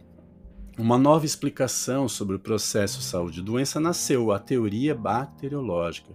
uma 0.78 0.96
nova 0.96 1.26
explicação 1.26 2.08
sobre 2.08 2.36
o 2.36 2.38
processo 2.38 3.02
saúde-doença 3.02 3.80
nasceu, 3.80 4.30
a 4.30 4.38
teoria 4.38 4.94
bacteriológica, 4.94 6.12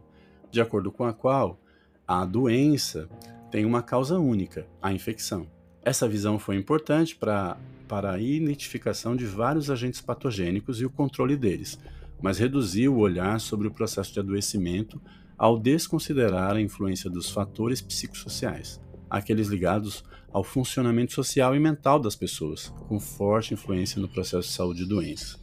de 0.50 0.62
acordo 0.62 0.90
com 0.90 1.04
a 1.04 1.12
qual 1.12 1.60
a 2.08 2.24
doença 2.24 3.10
tem 3.52 3.66
uma 3.66 3.84
causa 3.84 4.18
única, 4.18 4.66
a 4.82 4.94
infecção. 4.94 5.48
Essa 5.84 6.08
visão 6.08 6.40
foi 6.40 6.56
importante 6.56 7.14
para 7.14 7.58
para 7.88 8.13
a 8.13 8.19
identificação 8.19 9.15
de 9.15 9.26
vários 9.26 9.69
agentes 9.69 10.02
patogênicos 10.02 10.82
e 10.82 10.86
o 10.86 10.89
controle 10.89 11.36
deles, 11.36 11.80
mas 12.22 12.38
reduziu 12.38 12.96
o 12.96 13.00
olhar 13.00 13.39
sobre 13.39 13.67
o 13.67 13.72
processo 13.72 14.13
de 14.13 14.19
adoecimento 14.19 15.02
ao 15.38 15.60
desconsiderar 15.60 16.56
a 16.56 16.62
influência 16.62 17.10
dos 17.10 17.30
fatores 17.30 17.82
psicossociais, 17.82 18.80
aqueles 19.10 19.48
ligados 19.48 20.04
ao 20.32 20.43
funcionamento 20.43 21.13
social 21.13 21.56
e 21.56 21.60
mental 21.60 22.00
das 22.00 22.15
pessoas, 22.15 22.69
com 22.88 23.00
forte 23.00 23.54
influência 23.54 24.02
no 24.02 24.10
processo 24.10 24.48
de 24.48 24.54
saúde 24.54 24.84
e 24.84 24.88
doença. 24.88 25.38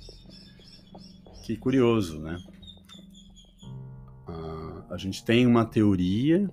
Que 1.44 1.56
curioso, 1.56 2.18
né? 2.18 2.36
Ah, 4.26 4.84
a 4.90 4.96
gente 4.96 5.24
tem 5.24 5.46
uma 5.46 5.64
teoria 5.64 6.50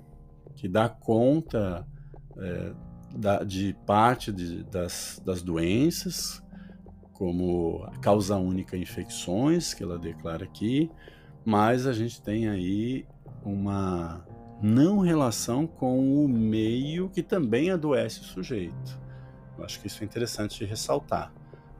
que 0.55 0.67
dá 0.67 0.89
conta 0.89 1.87
é, 2.37 2.73
da, 3.15 3.43
de 3.43 3.75
parte 3.85 4.31
de, 4.31 4.63
das, 4.63 5.21
das 5.25 5.41
doenças, 5.41 6.43
como 7.13 7.83
a 7.85 7.97
causa 7.97 8.37
única 8.37 8.77
infecções, 8.77 9.73
que 9.73 9.83
ela 9.83 9.97
declara 9.97 10.43
aqui, 10.43 10.91
mas 11.43 11.87
a 11.87 11.93
gente 11.93 12.21
tem 12.21 12.47
aí 12.47 13.07
uma 13.43 14.25
não 14.61 14.99
relação 14.99 15.65
com 15.65 16.23
o 16.23 16.27
meio 16.27 17.09
que 17.09 17.23
também 17.23 17.71
adoece 17.71 18.21
o 18.21 18.23
sujeito. 18.23 18.99
Eu 19.57 19.63
acho 19.63 19.79
que 19.79 19.87
isso 19.87 20.03
é 20.03 20.05
interessante 20.05 20.59
de 20.59 20.65
ressaltar, 20.65 21.33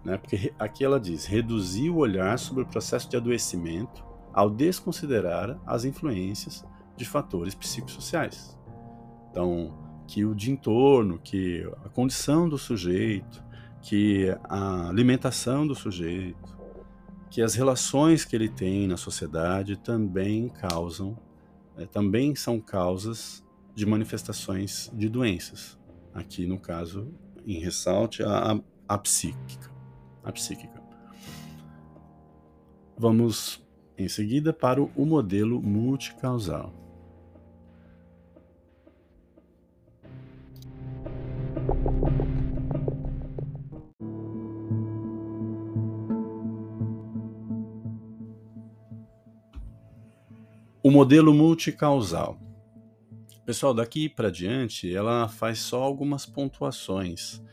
né? 0.03 0.17
porque 0.17 0.53
aqui 0.57 0.83
ela 0.83 0.99
diz: 0.99 1.25
reduzir 1.25 1.89
o 1.89 1.97
olhar 1.97 2.39
sobre 2.39 2.63
o 2.63 2.67
processo 2.67 3.09
de 3.09 3.17
adoecimento 3.17 4.03
ao 4.33 4.49
desconsiderar 4.49 5.59
as 5.65 5.85
influências 5.85 6.65
de 6.95 7.05
fatores 7.05 7.53
psicossociais. 7.53 8.57
Então, 9.29 9.86
que 10.07 10.23
o 10.23 10.33
de 10.33 10.49
entorno, 10.49 11.19
que 11.19 11.69
a 11.83 11.89
condição 11.89 12.47
do 12.47 12.57
sujeito, 12.57 13.43
que 13.81 14.35
a 14.45 14.87
alimentação 14.87 15.67
do 15.67 15.75
sujeito, 15.75 16.57
que 17.29 17.41
as 17.41 17.53
relações 17.53 18.23
que 18.23 18.35
ele 18.35 18.49
tem 18.49 18.87
na 18.87 18.97
sociedade 18.97 19.77
também 19.77 20.47
causam, 20.47 21.17
é, 21.77 21.85
também 21.85 22.35
são 22.35 22.59
causas 22.59 23.43
de 23.75 23.85
manifestações 23.85 24.89
de 24.93 25.09
doenças. 25.09 25.77
Aqui, 26.13 26.47
no 26.47 26.57
caso, 26.57 27.13
em 27.45 27.59
ressalte, 27.59 28.23
a, 28.23 28.53
a, 28.53 28.59
a 28.87 28.97
psíquica. 28.97 29.69
A 30.23 30.31
psíquica. 30.31 30.81
Vamos 32.97 33.63
em 33.97 34.07
seguida 34.07 34.51
para 34.51 34.81
o 34.81 35.05
modelo 35.05 35.61
multicausal. 35.61 36.86
O 50.87 50.89
modelo 50.89 51.33
multicausal. 51.33 52.39
Pessoal, 53.45 53.73
daqui 53.73 54.07
para 54.07 54.31
diante, 54.31 54.89
ela 54.89 55.27
faz 55.27 55.59
só 55.59 55.83
algumas 55.83 56.25
pontuações. 56.25 57.43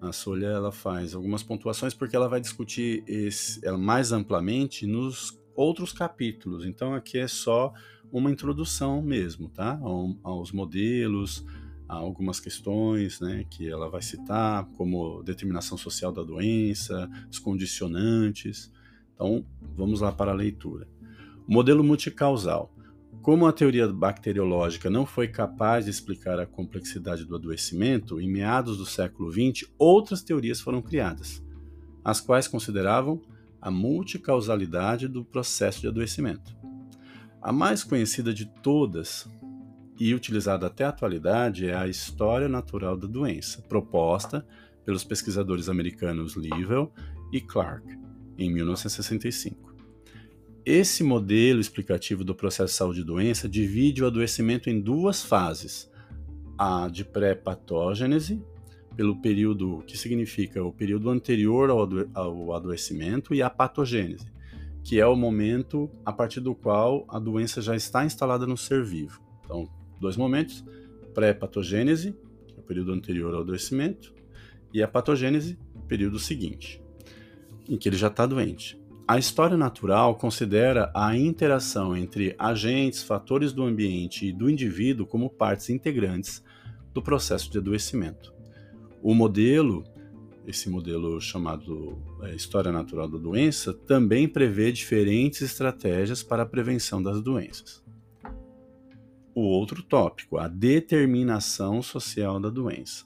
A 0.00 0.12
Solha 0.12 0.46
ela 0.46 0.72
faz 0.72 1.14
algumas 1.14 1.42
pontuações 1.42 1.92
porque 1.92 2.16
ela 2.16 2.26
vai 2.26 2.40
discutir 2.40 3.04
esse, 3.06 3.60
mais 3.72 4.12
amplamente 4.12 4.86
nos 4.86 5.38
outros 5.54 5.92
capítulos. 5.92 6.64
Então 6.64 6.94
aqui 6.94 7.18
é 7.18 7.28
só 7.28 7.70
uma 8.10 8.30
introdução 8.30 9.02
mesmo, 9.02 9.50
tá? 9.50 9.78
Aos 10.22 10.50
modelos, 10.50 11.44
a 11.86 11.96
algumas 11.96 12.40
questões, 12.40 13.20
né, 13.20 13.44
que 13.50 13.68
ela 13.68 13.90
vai 13.90 14.00
citar, 14.00 14.64
como 14.78 15.22
determinação 15.22 15.76
social 15.76 16.12
da 16.12 16.22
doença, 16.22 17.10
os 17.30 17.38
condicionantes. 17.38 18.72
Então, 19.12 19.44
vamos 19.76 20.00
lá 20.00 20.10
para 20.10 20.30
a 20.30 20.34
leitura. 20.34 20.88
Modelo 21.52 21.82
multicausal. 21.82 22.72
Como 23.22 23.44
a 23.44 23.52
teoria 23.52 23.88
bacteriológica 23.88 24.88
não 24.88 25.04
foi 25.04 25.26
capaz 25.26 25.84
de 25.84 25.90
explicar 25.90 26.38
a 26.38 26.46
complexidade 26.46 27.24
do 27.24 27.34
adoecimento, 27.34 28.20
em 28.20 28.30
meados 28.30 28.78
do 28.78 28.86
século 28.86 29.32
XX, 29.32 29.68
outras 29.76 30.22
teorias 30.22 30.60
foram 30.60 30.80
criadas, 30.80 31.44
as 32.04 32.20
quais 32.20 32.46
consideravam 32.46 33.20
a 33.60 33.68
multicausalidade 33.68 35.08
do 35.08 35.24
processo 35.24 35.80
de 35.80 35.88
adoecimento. 35.88 36.56
A 37.42 37.52
mais 37.52 37.82
conhecida 37.82 38.32
de 38.32 38.46
todas 38.46 39.28
e 39.98 40.14
utilizada 40.14 40.68
até 40.68 40.84
a 40.84 40.90
atualidade 40.90 41.66
é 41.66 41.74
a 41.74 41.88
história 41.88 42.48
natural 42.48 42.96
da 42.96 43.08
doença, 43.08 43.60
proposta 43.62 44.46
pelos 44.84 45.02
pesquisadores 45.02 45.68
americanos 45.68 46.36
Livell 46.36 46.92
e 47.32 47.40
Clark 47.40 47.98
em 48.38 48.54
1965. 48.54 49.69
Esse 50.64 51.02
modelo 51.02 51.58
explicativo 51.58 52.22
do 52.22 52.34
processo 52.34 52.72
de 52.72 52.76
saúde 52.76 53.00
e 53.00 53.04
doença 53.04 53.48
divide 53.48 54.02
o 54.02 54.06
adoecimento 54.06 54.68
em 54.68 54.78
duas 54.78 55.24
fases: 55.24 55.90
a 56.58 56.86
de 56.88 57.02
pré-patogênese, 57.02 58.42
pelo 58.94 59.20
período 59.22 59.82
que 59.86 59.96
significa 59.96 60.62
o 60.62 60.72
período 60.72 61.08
anterior 61.08 61.70
ao, 61.70 61.88
ao 62.14 62.52
adoecimento, 62.52 63.34
e 63.34 63.40
a 63.40 63.48
patogênese, 63.48 64.30
que 64.84 65.00
é 65.00 65.06
o 65.06 65.16
momento 65.16 65.90
a 66.04 66.12
partir 66.12 66.40
do 66.40 66.54
qual 66.54 67.06
a 67.08 67.18
doença 67.18 67.62
já 67.62 67.74
está 67.74 68.04
instalada 68.04 68.46
no 68.46 68.56
ser 68.56 68.84
vivo. 68.84 69.18
Então, 69.44 69.66
dois 69.98 70.16
momentos: 70.16 70.62
pré-patogênese, 71.14 72.14
que 72.46 72.54
é 72.54 72.60
o 72.60 72.62
período 72.62 72.92
anterior 72.92 73.34
ao 73.34 73.40
adoecimento, 73.40 74.14
e 74.74 74.82
a 74.82 74.88
patogênese, 74.88 75.58
período 75.88 76.18
seguinte, 76.18 76.80
em 77.68 77.76
que 77.76 77.88
ele 77.88 77.96
já 77.96 78.06
está 78.06 78.26
doente. 78.26 78.79
A 79.06 79.18
história 79.18 79.56
natural 79.56 80.14
considera 80.14 80.90
a 80.94 81.16
interação 81.16 81.96
entre 81.96 82.34
agentes, 82.38 83.02
fatores 83.02 83.52
do 83.52 83.64
ambiente 83.64 84.26
e 84.26 84.32
do 84.32 84.48
indivíduo 84.48 85.06
como 85.06 85.28
partes 85.28 85.68
integrantes 85.68 86.42
do 86.92 87.02
processo 87.02 87.50
de 87.50 87.58
adoecimento. 87.58 88.32
O 89.02 89.14
modelo, 89.14 89.84
esse 90.46 90.68
modelo 90.68 91.20
chamado 91.20 91.98
é, 92.22 92.34
História 92.34 92.70
Natural 92.70 93.08
da 93.08 93.18
Doença, 93.18 93.72
também 93.72 94.28
prevê 94.28 94.70
diferentes 94.70 95.42
estratégias 95.42 96.22
para 96.22 96.42
a 96.42 96.46
prevenção 96.46 97.02
das 97.02 97.20
doenças. 97.20 97.82
O 99.34 99.42
outro 99.42 99.82
tópico, 99.82 100.38
a 100.38 100.48
determinação 100.48 101.82
social 101.82 102.38
da 102.38 102.50
doença. 102.50 103.04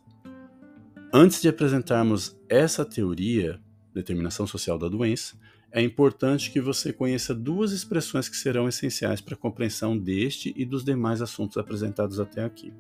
Antes 1.13 1.41
de 1.41 1.49
apresentarmos 1.49 2.37
essa 2.49 2.85
teoria, 2.85 3.61
determinação 3.95 4.47
social 4.47 4.77
da 4.77 4.89
doença, 4.89 5.39
é 5.77 5.83
importante 5.83 6.53
que 6.53 6.61
você 6.61 6.93
conheça 6.93 7.35
duas 7.35 7.73
expressões 7.73 8.29
que 8.29 8.37
serão 8.37 8.69
essenciais 8.69 9.21
para 9.21 9.35
a 9.35 9.37
compreensão 9.37 9.99
deste 9.99 10.55
e 10.57 10.65
dos 10.65 10.85
demais 10.85 11.21
assuntos 11.21 11.57
apresentados 11.57 12.21
até 12.21 12.45
aqui. 12.45 12.73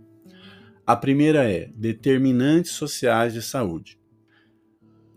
A 0.86 0.94
primeira 0.94 1.50
é 1.50 1.72
determinantes 1.74 2.70
sociais 2.70 3.32
de 3.32 3.42
saúde. 3.42 3.98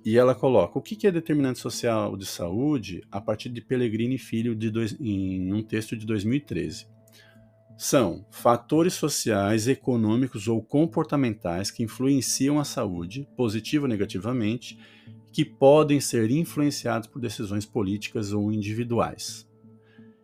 E 0.04 0.18
ela 0.18 0.34
coloca 0.34 0.80
o 0.80 0.82
que 0.82 1.06
é 1.06 1.12
determinante 1.12 1.60
social 1.60 2.18
de 2.18 2.26
saúde 2.26 3.04
a 3.12 3.22
partir 3.22 3.50
de 3.50 3.62
Pellegrini 3.62 4.18
Filho 4.18 4.56
de 4.56 4.72
dois, 4.72 4.98
em 5.00 5.54
um 5.54 5.62
texto 5.62 5.96
de 5.96 6.04
2013. 6.04 6.88
São 7.78 8.26
fatores 8.32 8.96
sociais, 8.96 9.68
econômicos 9.68 10.48
ou 10.48 10.64
comportamentais 10.64 11.70
que 11.70 11.84
influenciam 11.84 12.60
a 12.60 12.64
saúde, 12.64 13.30
positiva 13.38 13.84
ou 13.84 13.90
negativamente, 13.90 14.80
que 15.38 15.46
podem 15.46 16.02
ser 16.02 16.32
influenciados 16.32 17.08
por 17.08 17.20
decisões 17.20 17.64
políticas 17.64 18.34
ou 18.34 18.52
individuais. 18.52 19.48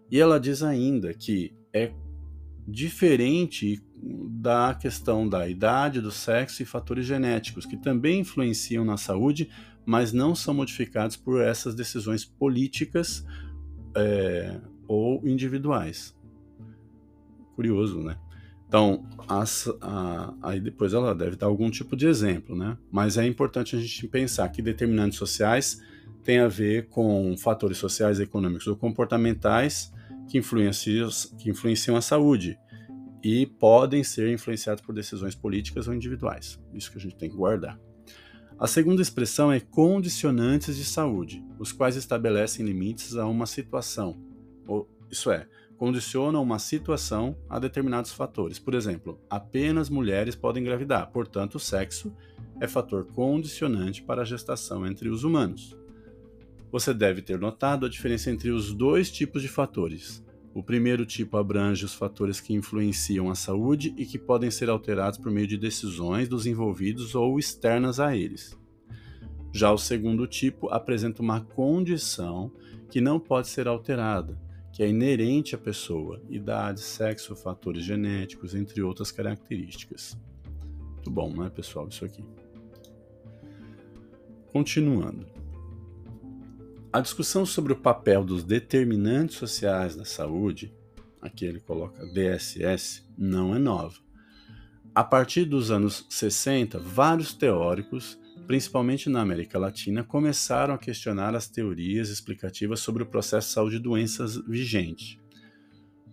E 0.09 0.19
ela 0.19 0.39
diz 0.39 0.63
ainda 0.63 1.13
que 1.13 1.53
é 1.71 1.93
diferente 2.67 3.79
da 4.41 4.73
questão 4.73 5.29
da 5.29 5.47
idade, 5.47 6.01
do 6.01 6.09
sexo 6.09 6.63
e 6.63 6.65
fatores 6.65 7.05
genéticos, 7.05 7.63
que 7.63 7.77
também 7.77 8.21
influenciam 8.21 8.83
na 8.83 8.97
saúde, 8.97 9.51
mas 9.85 10.11
não 10.11 10.33
são 10.33 10.51
modificados 10.51 11.15
por 11.15 11.39
essas 11.43 11.75
decisões 11.75 12.25
políticas 12.25 13.23
é, 13.95 14.59
ou 14.87 15.21
individuais. 15.27 16.17
Curioso, 17.55 18.01
né? 18.01 18.17
Então, 18.73 19.05
as, 19.27 19.71
a, 19.81 20.33
aí 20.41 20.59
depois 20.59 20.95
ela 20.95 21.13
deve 21.13 21.35
dar 21.35 21.45
algum 21.45 21.69
tipo 21.69 21.95
de 21.95 22.07
exemplo, 22.07 22.55
né? 22.55 22.75
Mas 22.91 23.19
é 23.19 23.27
importante 23.27 23.75
a 23.75 23.79
gente 23.79 24.07
pensar 24.07 24.49
que 24.49 24.63
determinantes 24.63 25.19
sociais 25.19 25.79
têm 26.23 26.39
a 26.39 26.47
ver 26.47 26.87
com 26.87 27.37
fatores 27.37 27.77
sociais, 27.77 28.19
econômicos 28.19 28.65
ou 28.65 28.75
comportamentais 28.75 29.93
que 30.27 30.39
influenciam, 30.39 31.07
que 31.37 31.51
influenciam 31.51 31.95
a 31.95 32.01
saúde 32.01 32.57
e 33.23 33.45
podem 33.45 34.03
ser 34.03 34.33
influenciados 34.33 34.83
por 34.83 34.95
decisões 34.95 35.35
políticas 35.35 35.87
ou 35.87 35.93
individuais. 35.93 36.59
Isso 36.73 36.91
que 36.91 36.97
a 36.97 37.01
gente 37.01 37.15
tem 37.15 37.29
que 37.29 37.37
guardar. 37.37 37.79
A 38.57 38.65
segunda 38.65 39.03
expressão 39.03 39.51
é 39.51 39.59
condicionantes 39.59 40.77
de 40.77 40.83
saúde, 40.83 41.45
os 41.59 41.71
quais 41.71 41.95
estabelecem 41.95 42.65
limites 42.65 43.15
a 43.17 43.27
uma 43.27 43.45
situação, 43.45 44.19
ou, 44.65 44.89
isso 45.11 45.29
é, 45.29 45.47
condicionam 45.77 46.41
uma 46.41 46.59
situação 46.59 47.35
a 47.49 47.59
determinados 47.59 48.11
fatores. 48.11 48.59
Por 48.59 48.73
exemplo, 48.73 49.19
apenas 49.29 49.89
mulheres 49.89 50.35
podem 50.35 50.63
engravidar, 50.63 51.11
portanto, 51.11 51.55
o 51.55 51.59
sexo 51.59 52.13
é 52.61 52.67
fator 52.67 53.05
condicionante 53.05 54.01
para 54.01 54.21
a 54.21 54.25
gestação 54.25 54.85
entre 54.85 55.09
os 55.09 55.23
humanos. 55.23 55.77
Você 56.71 56.93
deve 56.93 57.21
ter 57.21 57.39
notado 57.39 57.85
a 57.85 57.89
diferença 57.89 58.31
entre 58.31 58.49
os 58.49 58.73
dois 58.73 59.11
tipos 59.11 59.41
de 59.41 59.47
fatores, 59.47 60.23
o 60.55 60.61
primeiro 60.61 61.03
tipo 61.03 61.35
abrange 61.35 61.83
os 61.83 61.95
fatores 61.95 62.39
que 62.39 62.53
influenciam 62.53 63.31
a 63.31 63.35
saúde 63.35 63.91
e 63.97 64.05
que 64.05 64.19
podem 64.19 64.51
ser 64.51 64.69
alterados 64.69 65.17
por 65.17 65.31
meio 65.31 65.47
de 65.47 65.57
decisões 65.57 66.29
dos 66.29 66.45
envolvidos 66.45 67.15
ou 67.15 67.39
externas 67.39 67.99
a 67.99 68.15
eles. 68.15 68.55
Já 69.51 69.71
o 69.71 69.77
segundo 69.79 70.27
tipo 70.27 70.69
apresenta 70.69 71.23
uma 71.23 71.41
condição 71.41 72.51
que 72.91 73.01
não 73.01 73.19
pode 73.19 73.47
ser 73.47 73.67
alterada, 73.67 74.39
que 74.73 74.81
é 74.81 74.89
inerente 74.89 75.53
à 75.53 75.57
pessoa, 75.57 76.19
idade, 76.27 76.81
sexo, 76.81 77.35
fatores 77.35 77.85
genéticos, 77.85 78.55
entre 78.55 78.81
outras 78.81 79.11
características. 79.11 80.17
Muito 80.95 81.11
bom, 81.11 81.31
não 81.31 81.45
é, 81.45 81.49
pessoal? 81.51 81.87
Isso 81.87 82.03
aqui. 82.03 82.25
Continuando. 84.51 85.27
A 86.91 86.99
discussão 87.01 87.45
sobre 87.45 87.71
o 87.71 87.75
papel 87.75 88.23
dos 88.23 88.43
determinantes 88.43 89.35
sociais 89.35 89.95
da 89.95 90.05
saúde, 90.05 90.73
aqui 91.21 91.45
ele 91.45 91.59
coloca 91.59 92.05
DSS, 92.07 93.03
não 93.15 93.55
é 93.55 93.59
nova. 93.59 93.99
A 94.95 95.03
partir 95.03 95.45
dos 95.45 95.69
anos 95.69 96.05
60, 96.09 96.79
vários 96.79 97.31
teóricos, 97.33 98.17
principalmente 98.47 99.09
na 99.09 99.21
América 99.21 99.57
Latina, 99.57 100.03
começaram 100.03 100.73
a 100.73 100.77
questionar 100.77 101.35
as 101.35 101.47
teorias 101.47 102.09
explicativas 102.09 102.79
sobre 102.79 103.03
o 103.03 103.05
processo 103.05 103.47
de 103.47 103.53
saúde 103.53 103.75
e 103.77 103.79
doenças 103.79 104.37
vigente, 104.47 105.19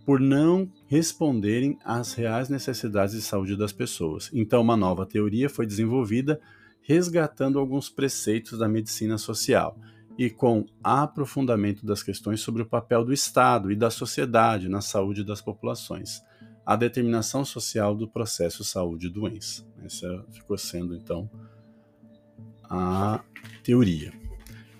por 0.04 0.20
não 0.20 0.70
responderem 0.86 1.78
às 1.84 2.14
reais 2.14 2.48
necessidades 2.48 3.14
de 3.14 3.22
saúde 3.22 3.56
das 3.56 3.72
pessoas. 3.72 4.30
Então, 4.32 4.60
uma 4.62 4.76
nova 4.76 5.06
teoria 5.06 5.48
foi 5.48 5.66
desenvolvida 5.66 6.40
resgatando 6.82 7.58
alguns 7.58 7.88
preceitos 7.88 8.58
da 8.58 8.68
medicina 8.68 9.18
social 9.18 9.78
e 10.18 10.28
com 10.28 10.66
aprofundamento 10.82 11.86
das 11.86 12.02
questões 12.02 12.40
sobre 12.40 12.62
o 12.62 12.66
papel 12.66 13.04
do 13.04 13.12
Estado 13.12 13.70
e 13.70 13.76
da 13.76 13.90
sociedade 13.90 14.68
na 14.68 14.80
saúde 14.80 15.24
das 15.24 15.40
populações, 15.40 16.20
a 16.64 16.76
determinação 16.76 17.44
social 17.44 17.94
do 17.94 18.08
processo 18.08 18.64
saúde 18.64 19.06
e 19.06 19.10
doença. 19.10 19.64
Essa 19.82 20.24
ficou 20.30 20.58
sendo 20.58 20.94
então 20.94 21.30
a 22.70 23.24
teoria. 23.64 24.12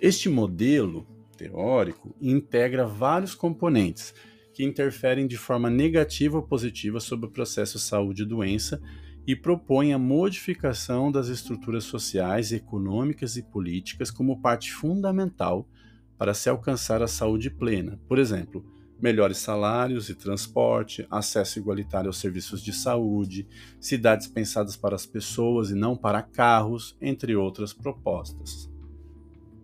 Este 0.01 0.29
modelo 0.29 1.05
teórico 1.37 2.15
integra 2.21 2.87
vários 2.87 3.35
componentes 3.35 4.15
que 4.55 4.65
interferem 4.65 5.27
de 5.27 5.37
forma 5.37 5.69
negativa 5.69 6.37
ou 6.37 6.43
positiva 6.43 7.01
sobre 7.01 7.27
o 7.27 7.31
processo 7.31 7.79
saúde 7.79 8.23
e 8.23 8.27
doença 8.27 8.81
e 9.27 9.35
propõe 9.35 9.93
a 9.93 9.99
modificação 9.99 11.11
das 11.11 11.29
estruturas 11.29 11.85
sociais, 11.85 12.53
econômicas 12.53 13.37
e 13.37 13.43
políticas 13.43 14.11
como 14.11 14.41
parte 14.41 14.73
fundamental 14.73 15.69
para 16.17 16.35
se 16.35 16.49
alcançar 16.49 17.03
a 17.03 17.09
saúde 17.09 17.51
plena. 17.51 17.99
Por 18.07 18.19
exemplo, 18.19 18.65
melhores 19.01 19.39
salários 19.39 20.09
e 20.09 20.15
transporte, 20.15 21.07
acesso 21.11 21.59
igualitário 21.59 22.09
aos 22.09 22.19
serviços 22.19 22.63
de 22.63 22.73
saúde, 22.73 23.47
cidades 23.81 24.27
pensadas 24.27 24.77
para 24.77 24.95
as 24.95 25.07
pessoas 25.07 25.71
e 25.71 25.75
não 25.75 25.97
para 25.97 26.23
carros, 26.23 26.97
entre 27.01 27.35
outras 27.35 27.73
propostas. 27.73 28.71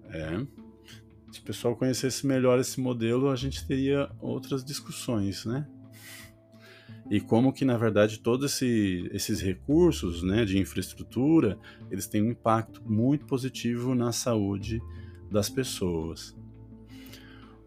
É. 0.09 0.39
Se 1.31 1.41
o 1.41 1.43
pessoal 1.43 1.77
conhecesse 1.77 2.27
melhor 2.27 2.59
esse 2.59 2.81
modelo, 2.81 3.29
a 3.29 3.37
gente 3.37 3.67
teria 3.67 4.11
outras 4.21 4.65
discussões, 4.65 5.45
né? 5.45 5.67
e 7.11 7.21
como 7.21 7.53
que 7.53 7.65
na 7.65 7.77
verdade 7.77 8.19
todos 8.19 8.53
esse, 8.53 9.09
esses 9.13 9.41
recursos 9.41 10.23
né, 10.23 10.45
de 10.45 10.59
infraestrutura 10.59 11.59
eles 11.91 12.07
têm 12.07 12.23
um 12.23 12.31
impacto 12.31 12.83
muito 12.85 13.27
positivo 13.27 13.95
na 13.95 14.13
saúde 14.13 14.83
das 15.31 15.49
pessoas. 15.49 16.36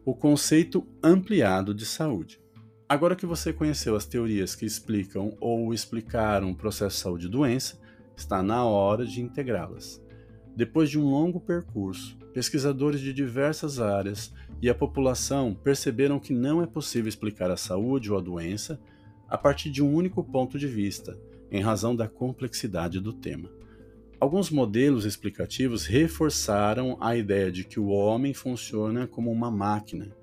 O 0.09 0.15
conceito 0.15 0.87
ampliado 1.03 1.71
de 1.71 1.85
saúde. 1.85 2.41
Agora 2.89 3.15
que 3.15 3.27
você 3.27 3.53
conheceu 3.53 3.95
as 3.95 4.07
teorias 4.07 4.55
que 4.55 4.65
explicam 4.65 5.37
ou 5.39 5.71
explicaram 5.71 6.49
o 6.49 6.55
processo 6.55 6.95
de 6.95 7.01
saúde 7.03 7.25
e 7.27 7.29
doença, 7.29 7.79
está 8.17 8.41
na 8.41 8.65
hora 8.65 9.05
de 9.05 9.21
integrá-las. 9.21 10.03
Depois 10.55 10.89
de 10.89 10.97
um 10.97 11.03
longo 11.03 11.39
percurso, 11.39 12.17
pesquisadores 12.33 13.01
de 13.01 13.13
diversas 13.13 13.79
áreas 13.79 14.33
e 14.59 14.67
a 14.67 14.73
população 14.73 15.53
perceberam 15.53 16.19
que 16.19 16.33
não 16.33 16.59
é 16.59 16.65
possível 16.65 17.07
explicar 17.07 17.51
a 17.51 17.55
saúde 17.55 18.11
ou 18.11 18.17
a 18.17 18.21
doença 18.21 18.81
a 19.27 19.37
partir 19.37 19.69
de 19.69 19.83
um 19.83 19.93
único 19.93 20.23
ponto 20.23 20.57
de 20.57 20.65
vista, 20.65 21.15
em 21.51 21.61
razão 21.61 21.95
da 21.95 22.07
complexidade 22.07 22.99
do 22.99 23.13
tema. 23.13 23.58
Alguns 24.19 24.49
modelos 24.49 25.05
explicativos 25.05 25.85
reforçaram 25.85 26.97
a 26.99 27.15
ideia 27.15 27.49
de 27.49 27.63
que 27.63 27.79
o 27.79 27.87
homem 27.87 28.33
funciona 28.33 29.07
como 29.07 29.31
uma 29.31 29.49
máquina 29.49 30.13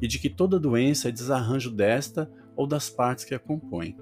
e 0.00 0.08
de 0.08 0.18
que 0.18 0.30
toda 0.30 0.58
doença 0.58 1.10
é 1.10 1.12
desarranjo 1.12 1.70
desta 1.70 2.30
ou 2.56 2.66
das 2.66 2.88
partes 2.88 3.26
que 3.26 3.34
a 3.34 3.38
compõem. 3.38 3.94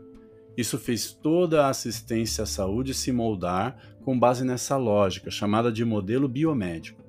Isso 0.57 0.79
fez 0.79 1.13
toda 1.13 1.67
a 1.67 1.69
assistência 1.69 2.45
à 2.45 2.47
saúde 2.47 2.95
se 2.95 3.11
moldar 3.11 3.77
com 4.05 4.17
base 4.17 4.45
nessa 4.45 4.77
lógica, 4.77 5.33
chamada 5.33 5.73
de 5.73 5.85
modelo 5.85 6.29
biomédico. 6.29 7.03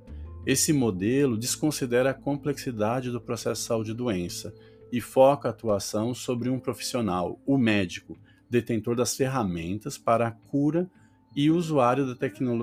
Esse 0.43 0.73
modelo 0.73 1.37
desconsidera 1.37 2.09
a 2.09 2.15
complexidade 2.15 3.11
do 3.11 3.21
processo 3.21 3.61
de 3.61 3.67
saúde 3.67 3.91
e 3.91 3.95
doença 3.95 4.51
e 4.91 4.99
foca 4.99 5.47
a 5.47 5.51
atuação 5.51 6.15
sobre 6.15 6.49
um 6.49 6.59
profissional, 6.59 7.39
o 7.45 7.55
médico, 7.55 8.17
detentor 8.49 8.95
das 8.95 9.15
ferramentas 9.15 9.95
para 9.95 10.27
a 10.27 10.31
cura 10.31 10.89
e 11.35 11.49
usuário 11.49 12.15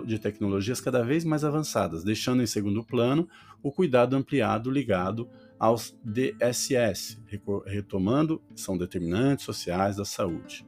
de 0.06 0.18
tecnologias 0.18 0.80
cada 0.80 1.02
vez 1.02 1.24
mais 1.24 1.44
avançadas, 1.44 2.04
deixando 2.04 2.42
em 2.42 2.46
segundo 2.46 2.84
plano 2.84 3.28
o 3.62 3.72
cuidado 3.72 4.14
ampliado 4.14 4.70
ligado 4.70 5.28
aos 5.58 5.98
DSS, 6.04 7.18
retomando, 7.66 8.40
são 8.54 8.76
determinantes 8.76 9.44
sociais 9.44 9.96
da 9.96 10.04
saúde. 10.04 10.66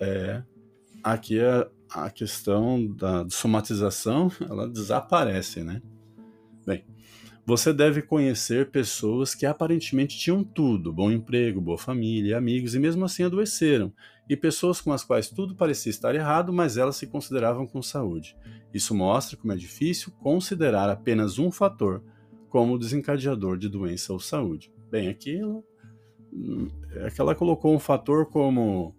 É, 0.00 0.42
aqui 1.02 1.40
a, 1.40 1.44
é 1.44 1.68
a 1.90 2.10
questão 2.10 2.86
da 2.86 3.26
somatização, 3.28 4.30
ela 4.48 4.68
desaparece, 4.68 5.62
né? 5.62 5.82
Bem, 6.66 6.84
você 7.44 7.72
deve 7.74 8.00
conhecer 8.00 8.70
pessoas 8.70 9.34
que 9.34 9.44
aparentemente 9.44 10.18
tinham 10.18 10.42
tudo: 10.42 10.92
bom 10.92 11.10
emprego, 11.10 11.60
boa 11.60 11.76
família, 11.76 12.38
amigos, 12.38 12.74
e 12.74 12.78
mesmo 12.78 13.04
assim 13.04 13.24
adoeceram 13.24 13.92
e 14.28 14.36
pessoas 14.36 14.80
com 14.80 14.92
as 14.92 15.04
quais 15.04 15.28
tudo 15.28 15.54
parecia 15.54 15.90
estar 15.90 16.14
errado, 16.14 16.52
mas 16.52 16.76
elas 16.76 16.96
se 16.96 17.06
consideravam 17.06 17.66
com 17.66 17.82
saúde. 17.82 18.36
Isso 18.72 18.94
mostra 18.94 19.36
como 19.36 19.52
é 19.52 19.56
difícil 19.56 20.12
considerar 20.20 20.88
apenas 20.88 21.38
um 21.38 21.50
fator 21.50 22.02
como 22.48 22.78
desencadeador 22.78 23.58
de 23.58 23.68
doença 23.68 24.12
ou 24.12 24.20
saúde. 24.20 24.72
Bem, 24.90 25.08
aqui 25.08 25.36
ela, 25.36 25.62
é 27.04 27.10
que 27.10 27.20
ela 27.20 27.34
colocou 27.34 27.74
um 27.74 27.78
fator 27.78 28.26
como 28.26 28.94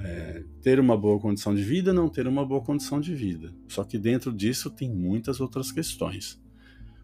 é, 0.00 0.44
ter 0.60 0.78
uma 0.78 0.96
boa 0.96 1.18
condição 1.18 1.54
de 1.54 1.62
vida, 1.62 1.92
não 1.92 2.08
ter 2.08 2.26
uma 2.26 2.44
boa 2.44 2.60
condição 2.60 3.00
de 3.00 3.14
vida. 3.14 3.54
Só 3.68 3.84
que 3.84 3.98
dentro 3.98 4.32
disso 4.32 4.70
tem 4.70 4.92
muitas 4.92 5.40
outras 5.40 5.72
questões. 5.72 6.40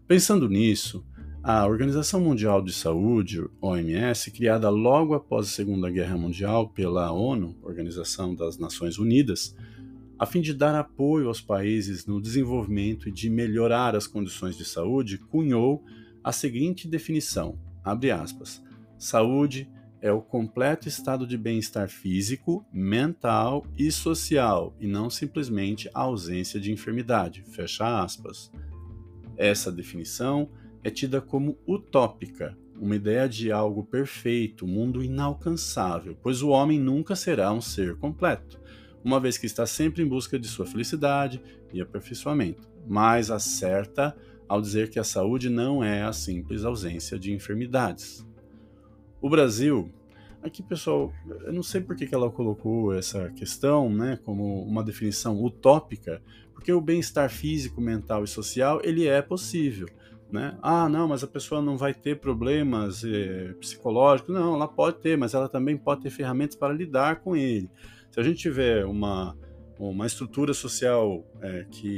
Pensando 0.07 0.47
nisso, 0.47 1.05
a 1.47 1.67
Organização 1.67 2.19
Mundial 2.19 2.59
de 2.59 2.73
Saúde, 2.73 3.39
OMS, 3.61 4.31
criada 4.31 4.67
logo 4.67 5.13
após 5.13 5.45
a 5.45 5.51
Segunda 5.51 5.91
Guerra 5.91 6.17
Mundial 6.17 6.69
pela 6.69 7.11
ONU, 7.11 7.55
Organização 7.61 8.33
das 8.33 8.57
Nações 8.57 8.97
Unidas, 8.97 9.55
a 10.17 10.25
fim 10.25 10.41
de 10.41 10.55
dar 10.55 10.73
apoio 10.73 11.27
aos 11.27 11.39
países 11.39 12.07
no 12.07 12.19
desenvolvimento 12.19 13.07
e 13.07 13.11
de 13.11 13.29
melhorar 13.29 13.95
as 13.95 14.07
condições 14.07 14.57
de 14.57 14.65
saúde, 14.65 15.19
cunhou 15.19 15.83
a 16.23 16.31
seguinte 16.31 16.87
definição: 16.87 17.59
aspas, 17.83 18.59
saúde 18.97 19.69
é 20.01 20.11
o 20.11 20.23
completo 20.23 20.87
estado 20.87 21.27
de 21.27 21.37
bem-estar 21.37 21.89
físico, 21.89 22.65
mental 22.73 23.67
e 23.77 23.91
social, 23.91 24.75
e 24.79 24.87
não 24.87 25.11
simplesmente 25.11 25.91
a 25.93 25.99
ausência 25.99 26.59
de 26.59 26.71
enfermidade. 26.71 27.43
Fecha 27.51 28.01
aspas. 28.01 28.51
Essa 29.37 29.71
definição 29.71 30.49
é 30.85 30.91
tida 30.91 31.19
como 31.19 31.57
utópica, 31.67 32.55
uma 32.79 32.95
ideia 32.95 33.27
de 33.27 33.51
algo 33.51 33.83
perfeito, 33.83 34.67
mundo 34.67 35.03
inalcançável, 35.03 36.15
pois 36.21 36.43
o 36.43 36.49
homem 36.49 36.79
nunca 36.79 37.15
será 37.15 37.51
um 37.51 37.59
ser 37.59 37.95
completo, 37.95 38.61
uma 39.03 39.19
vez 39.19 39.35
que 39.35 39.47
está 39.47 39.65
sempre 39.65 40.03
em 40.03 40.07
busca 40.07 40.37
de 40.37 40.47
sua 40.47 40.63
felicidade 40.63 41.41
e 41.73 41.81
aperfeiçoamento, 41.81 42.69
mas 42.87 43.31
acerta 43.31 44.15
ao 44.47 44.61
dizer 44.61 44.91
que 44.91 44.99
a 44.99 45.03
saúde 45.03 45.49
não 45.49 45.83
é 45.83 46.03
a 46.03 46.13
simples 46.13 46.63
ausência 46.63 47.17
de 47.17 47.33
enfermidades. 47.33 48.23
O 49.19 49.27
Brasil, 49.27 49.91
aqui 50.43 50.61
pessoal, 50.61 51.11
eu 51.47 51.51
não 51.51 51.63
sei 51.63 51.81
por 51.81 51.95
que 51.95 52.13
ela 52.13 52.29
colocou 52.29 52.93
essa 52.93 53.31
questão 53.31 53.89
né, 53.89 54.19
como 54.23 54.61
uma 54.61 54.83
definição 54.83 55.43
utópica, 55.43 56.21
porque 56.53 56.71
o 56.71 56.79
bem-estar 56.79 57.31
físico, 57.31 57.81
mental 57.81 58.23
e 58.23 58.27
social 58.27 58.79
ele 58.83 59.07
é 59.07 59.19
possível 59.19 59.87
né? 60.35 60.57
Ah, 60.61 60.89
não, 60.89 61.07
mas 61.07 61.23
a 61.23 61.27
pessoa 61.27 61.61
não 61.61 61.77
vai 61.77 61.93
ter 61.93 62.19
problemas 62.19 63.03
eh, 63.05 63.53
psicológicos. 63.57 64.35
Não, 64.35 64.55
ela 64.55 64.67
pode 64.67 64.97
ter, 64.97 65.17
mas 65.17 65.33
ela 65.33 65.47
também 65.47 65.77
pode 65.77 66.01
ter 66.01 66.09
ferramentas 66.09 66.57
para 66.57 66.73
lidar 66.73 67.21
com 67.21 67.35
ele. 67.37 67.69
Se 68.11 68.19
a 68.19 68.23
gente 68.23 68.39
tiver 68.39 68.85
uma, 68.85 69.35
uma 69.79 70.05
estrutura 70.05 70.53
social 70.53 71.25
é, 71.41 71.65
que 71.71 71.97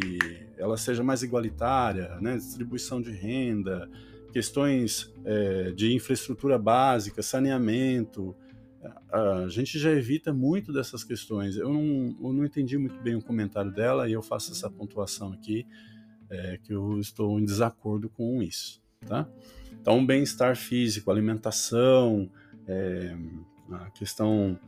ela 0.55 0.77
seja 0.77 1.03
mais 1.03 1.23
igualitária, 1.23 2.15
né? 2.21 2.38
distribuição 2.38 3.01
de 3.01 3.11
renda, 3.11 3.89
questões 4.31 5.11
é, 5.25 5.71
de 5.71 5.93
infraestrutura 5.93 6.59
básica, 6.59 7.23
saneamento, 7.23 8.35
a 9.11 9.47
gente 9.47 9.79
já 9.79 9.91
evita 9.91 10.31
muito 10.31 10.71
dessas 10.71 11.03
questões. 11.03 11.57
Eu 11.57 11.73
não, 11.73 12.15
eu 12.21 12.33
não 12.33 12.45
entendi 12.45 12.77
muito 12.77 12.99
bem 13.01 13.15
o 13.15 13.21
comentário 13.21 13.71
dela 13.71 14.07
e 14.07 14.13
eu 14.13 14.21
faço 14.21 14.51
essa 14.51 14.69
pontuação 14.69 15.33
aqui 15.33 15.65
é, 16.30 16.59
que 16.63 16.73
eu 16.73 16.99
estou 16.99 17.39
em 17.39 17.45
desacordo 17.45 18.09
com 18.09 18.41
isso, 18.41 18.82
tá? 19.05 19.28
Então, 19.80 20.05
bem-estar 20.05 20.55
físico, 20.55 21.09
alimentação, 21.09 22.30
é, 22.67 23.15
a 23.71 23.89
questão 23.91 24.59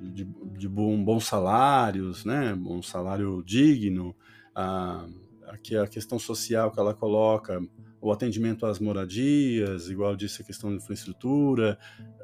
de, 0.00 0.24
de 0.56 0.68
bom, 0.68 1.02
bons 1.02 1.24
salários, 1.24 2.24
né? 2.24 2.54
Um 2.54 2.82
salário 2.82 3.42
digno, 3.44 4.14
a, 4.54 5.06
aqui 5.48 5.76
a 5.76 5.86
questão 5.86 6.18
social 6.18 6.70
que 6.70 6.80
ela 6.80 6.94
coloca, 6.94 7.60
o 8.00 8.10
atendimento 8.10 8.64
às 8.66 8.78
moradias, 8.78 9.88
igual 9.88 10.16
disse 10.16 10.42
a 10.42 10.44
questão 10.44 10.70
de 10.70 10.76
infraestrutura, 10.76 11.78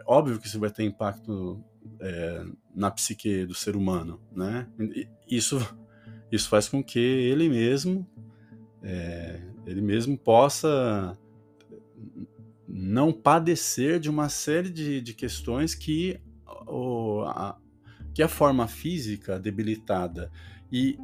óbvio 0.06 0.38
que 0.38 0.46
isso 0.46 0.58
vai 0.58 0.70
ter 0.70 0.84
impacto 0.84 1.62
é, 2.00 2.44
na 2.74 2.90
psique 2.90 3.44
do 3.44 3.54
ser 3.54 3.76
humano, 3.76 4.20
né? 4.32 4.66
Isso, 5.28 5.58
isso 6.30 6.48
faz 6.48 6.68
com 6.68 6.82
que 6.82 6.98
ele 6.98 7.48
mesmo 7.48 8.06
é, 8.88 9.40
ele 9.66 9.80
mesmo 9.80 10.16
possa 10.16 11.18
não 12.68 13.12
padecer 13.12 13.98
de 13.98 14.08
uma 14.08 14.28
série 14.28 14.70
de, 14.70 15.00
de 15.00 15.12
questões 15.12 15.74
que, 15.74 16.20
o, 16.68 17.22
a, 17.26 17.58
que 18.14 18.22
a 18.22 18.28
forma 18.28 18.68
física 18.68 19.40
debilitada 19.40 20.30
e, 20.70 20.96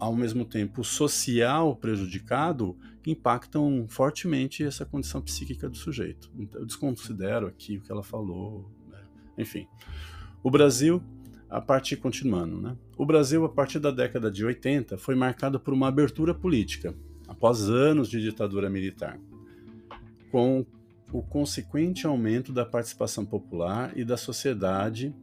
ao 0.00 0.16
mesmo 0.16 0.44
tempo, 0.44 0.82
social 0.82 1.76
prejudicado 1.76 2.76
impactam 3.06 3.86
fortemente 3.88 4.64
essa 4.64 4.84
condição 4.84 5.22
psíquica 5.22 5.68
do 5.68 5.76
sujeito. 5.76 6.32
Então, 6.36 6.60
eu 6.60 6.66
desconsidero 6.66 7.46
aqui 7.46 7.78
o 7.78 7.82
que 7.82 7.92
ela 7.92 8.02
falou. 8.02 8.68
Né? 8.88 8.98
Enfim, 9.38 9.68
o 10.42 10.50
Brasil, 10.50 11.00
a 11.48 11.60
partir, 11.60 11.98
continuando, 11.98 12.60
né? 12.60 12.76
o 12.96 13.06
Brasil, 13.06 13.44
a 13.44 13.48
partir 13.48 13.78
da 13.78 13.92
década 13.92 14.28
de 14.28 14.44
80, 14.44 14.98
foi 14.98 15.14
marcado 15.14 15.60
por 15.60 15.72
uma 15.72 15.86
abertura 15.86 16.34
política 16.34 16.92
após 17.28 17.68
anos 17.68 18.08
de 18.08 18.20
ditadura 18.20 18.68
militar, 18.68 19.20
com 20.32 20.66
o 21.12 21.22
consequente 21.22 22.06
aumento 22.06 22.52
da 22.52 22.64
participação 22.64 23.24
popular 23.24 23.96
e 23.96 24.04
da 24.04 24.16
sociedade 24.16 25.14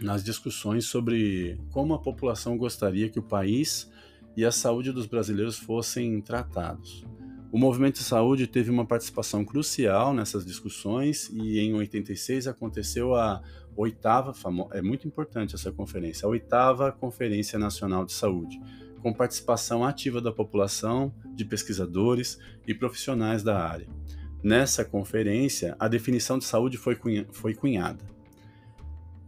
nas 0.00 0.24
discussões 0.24 0.86
sobre 0.86 1.58
como 1.70 1.94
a 1.94 1.98
população 1.98 2.56
gostaria 2.56 3.08
que 3.08 3.18
o 3.18 3.22
país 3.22 3.90
e 4.36 4.44
a 4.44 4.52
saúde 4.52 4.92
dos 4.92 5.06
brasileiros 5.06 5.58
fossem 5.58 6.20
tratados. 6.20 7.04
O 7.52 7.58
movimento 7.58 7.96
de 7.96 8.04
saúde 8.04 8.46
teve 8.46 8.70
uma 8.70 8.86
participação 8.86 9.44
crucial 9.44 10.14
nessas 10.14 10.46
discussões 10.46 11.28
e 11.30 11.58
em 11.58 11.74
86 11.74 12.46
aconteceu 12.46 13.14
a 13.14 13.42
oitava, 13.76 14.32
é 14.72 14.80
muito 14.80 15.08
importante 15.08 15.54
essa 15.54 15.72
conferência, 15.72 16.26
a 16.26 16.28
oitava 16.28 16.92
Conferência 16.92 17.58
Nacional 17.58 18.04
de 18.04 18.12
Saúde, 18.12 18.60
com 19.02 19.12
participação 19.12 19.84
ativa 19.84 20.20
da 20.20 20.32
população, 20.32 21.12
de 21.34 21.44
pesquisadores 21.44 22.38
e 22.66 22.74
profissionais 22.74 23.42
da 23.42 23.58
área. 23.58 23.86
Nessa 24.42 24.84
conferência, 24.84 25.76
a 25.78 25.88
definição 25.88 26.38
de 26.38 26.44
saúde 26.44 26.76
foi, 26.76 26.96
cunha 26.96 27.26
foi 27.30 27.54
cunhada. 27.54 28.04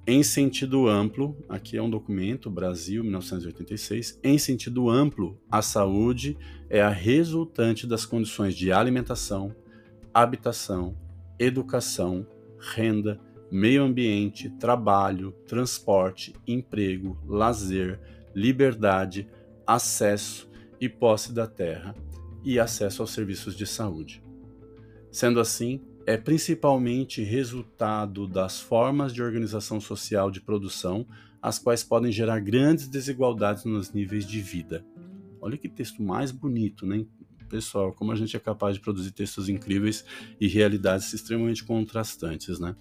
Em 0.04 0.22
sentido 0.22 0.88
amplo, 0.88 1.36
aqui 1.48 1.76
é 1.76 1.82
um 1.82 1.88
documento, 1.88 2.50
Brasil, 2.50 3.04
1986. 3.04 4.18
Em 4.24 4.36
sentido 4.36 4.90
amplo, 4.90 5.38
a 5.48 5.62
saúde 5.62 6.36
é 6.68 6.80
a 6.80 6.88
resultante 6.88 7.86
das 7.86 8.04
condições 8.04 8.56
de 8.56 8.72
alimentação, 8.72 9.54
habitação, 10.12 10.96
educação, 11.38 12.26
renda, 12.58 13.20
meio 13.48 13.84
ambiente, 13.84 14.50
trabalho, 14.50 15.32
transporte, 15.46 16.32
emprego, 16.48 17.16
lazer, 17.24 18.00
liberdade, 18.34 19.28
acesso 19.74 20.50
e 20.80 20.88
posse 20.88 21.32
da 21.32 21.46
terra 21.46 21.94
e 22.44 22.58
acesso 22.58 23.02
aos 23.02 23.10
serviços 23.10 23.56
de 23.56 23.66
saúde. 23.66 24.22
Sendo 25.10 25.40
assim, 25.40 25.80
é 26.06 26.16
principalmente 26.16 27.22
resultado 27.22 28.26
das 28.26 28.60
formas 28.60 29.14
de 29.14 29.22
organização 29.22 29.80
social 29.80 30.30
de 30.30 30.40
produção, 30.40 31.06
as 31.40 31.58
quais 31.58 31.82
podem 31.84 32.10
gerar 32.10 32.40
grandes 32.40 32.88
desigualdades 32.88 33.64
nos 33.64 33.92
níveis 33.92 34.26
de 34.26 34.40
vida. 34.40 34.84
Olha 35.40 35.56
que 35.56 35.68
texto 35.68 36.02
mais 36.02 36.30
bonito, 36.30 36.86
né? 36.86 37.04
Pessoal, 37.48 37.92
como 37.92 38.12
a 38.12 38.14
gente 38.14 38.36
é 38.36 38.40
capaz 38.40 38.76
de 38.76 38.80
produzir 38.80 39.10
textos 39.10 39.48
incríveis 39.48 40.04
e 40.40 40.48
realidades 40.48 41.12
extremamente 41.12 41.64
contrastantes, 41.64 42.58
né? 42.58 42.74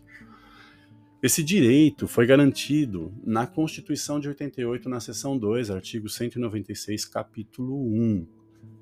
Esse 1.24 1.44
direito 1.44 2.08
foi 2.08 2.26
garantido 2.26 3.14
na 3.24 3.46
Constituição 3.46 4.20
de 4.20 4.28
88, 4.28 4.90
na 4.90 5.00
seção 5.00 5.38
2, 5.38 5.70
artigo 5.70 6.10
196, 6.10 7.06
capítulo 7.06 7.78
1. 7.78 8.28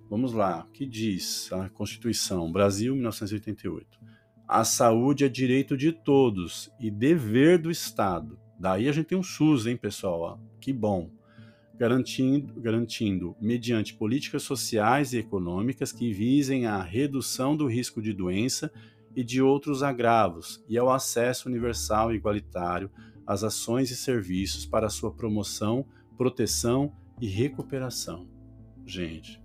Vamos 0.10 0.32
lá, 0.32 0.64
o 0.64 0.72
que 0.72 0.86
diz 0.86 1.52
a 1.52 1.68
Constituição, 1.68 2.50
Brasil, 2.50 2.94
1988? 2.96 4.00
A 4.48 4.64
saúde 4.64 5.26
é 5.26 5.28
direito 5.28 5.76
de 5.76 5.92
todos 5.92 6.72
e 6.80 6.90
dever 6.90 7.58
do 7.58 7.70
Estado. 7.70 8.40
Daí 8.58 8.88
a 8.88 8.94
gente 8.94 9.08
tem 9.08 9.18
um 9.18 9.24
SUS, 9.24 9.68
hein, 9.68 9.76
pessoal? 9.76 10.40
Que 10.62 10.72
bom. 10.72 11.12
Garantindo, 11.78 12.54
garantindo, 12.62 13.36
mediante 13.42 13.94
políticas 13.94 14.44
sociais 14.44 15.12
e 15.12 15.18
econômicas 15.18 15.92
que 15.92 16.14
visem 16.14 16.68
a 16.68 16.82
redução 16.82 17.58
do 17.58 17.68
risco 17.68 18.02
de 18.02 18.14
doença 18.14 18.72
e 19.20 19.24
de 19.24 19.42
outros 19.42 19.84
agravos, 19.84 20.64
e 20.70 20.78
ao 20.78 20.90
acesso 20.90 21.50
universal 21.50 22.10
e 22.10 22.16
igualitário 22.16 22.90
às 23.28 23.44
ações 23.44 23.92
e 23.92 23.96
serviços 23.98 24.66
para 24.66 24.90
sua 24.90 25.12
promoção, 25.12 25.86
proteção 26.18 26.94
e 27.20 27.28
recuperação. 27.28 28.26
Gente, 28.86 29.44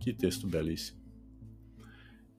que 0.00 0.12
texto 0.12 0.48
belíssimo. 0.48 0.98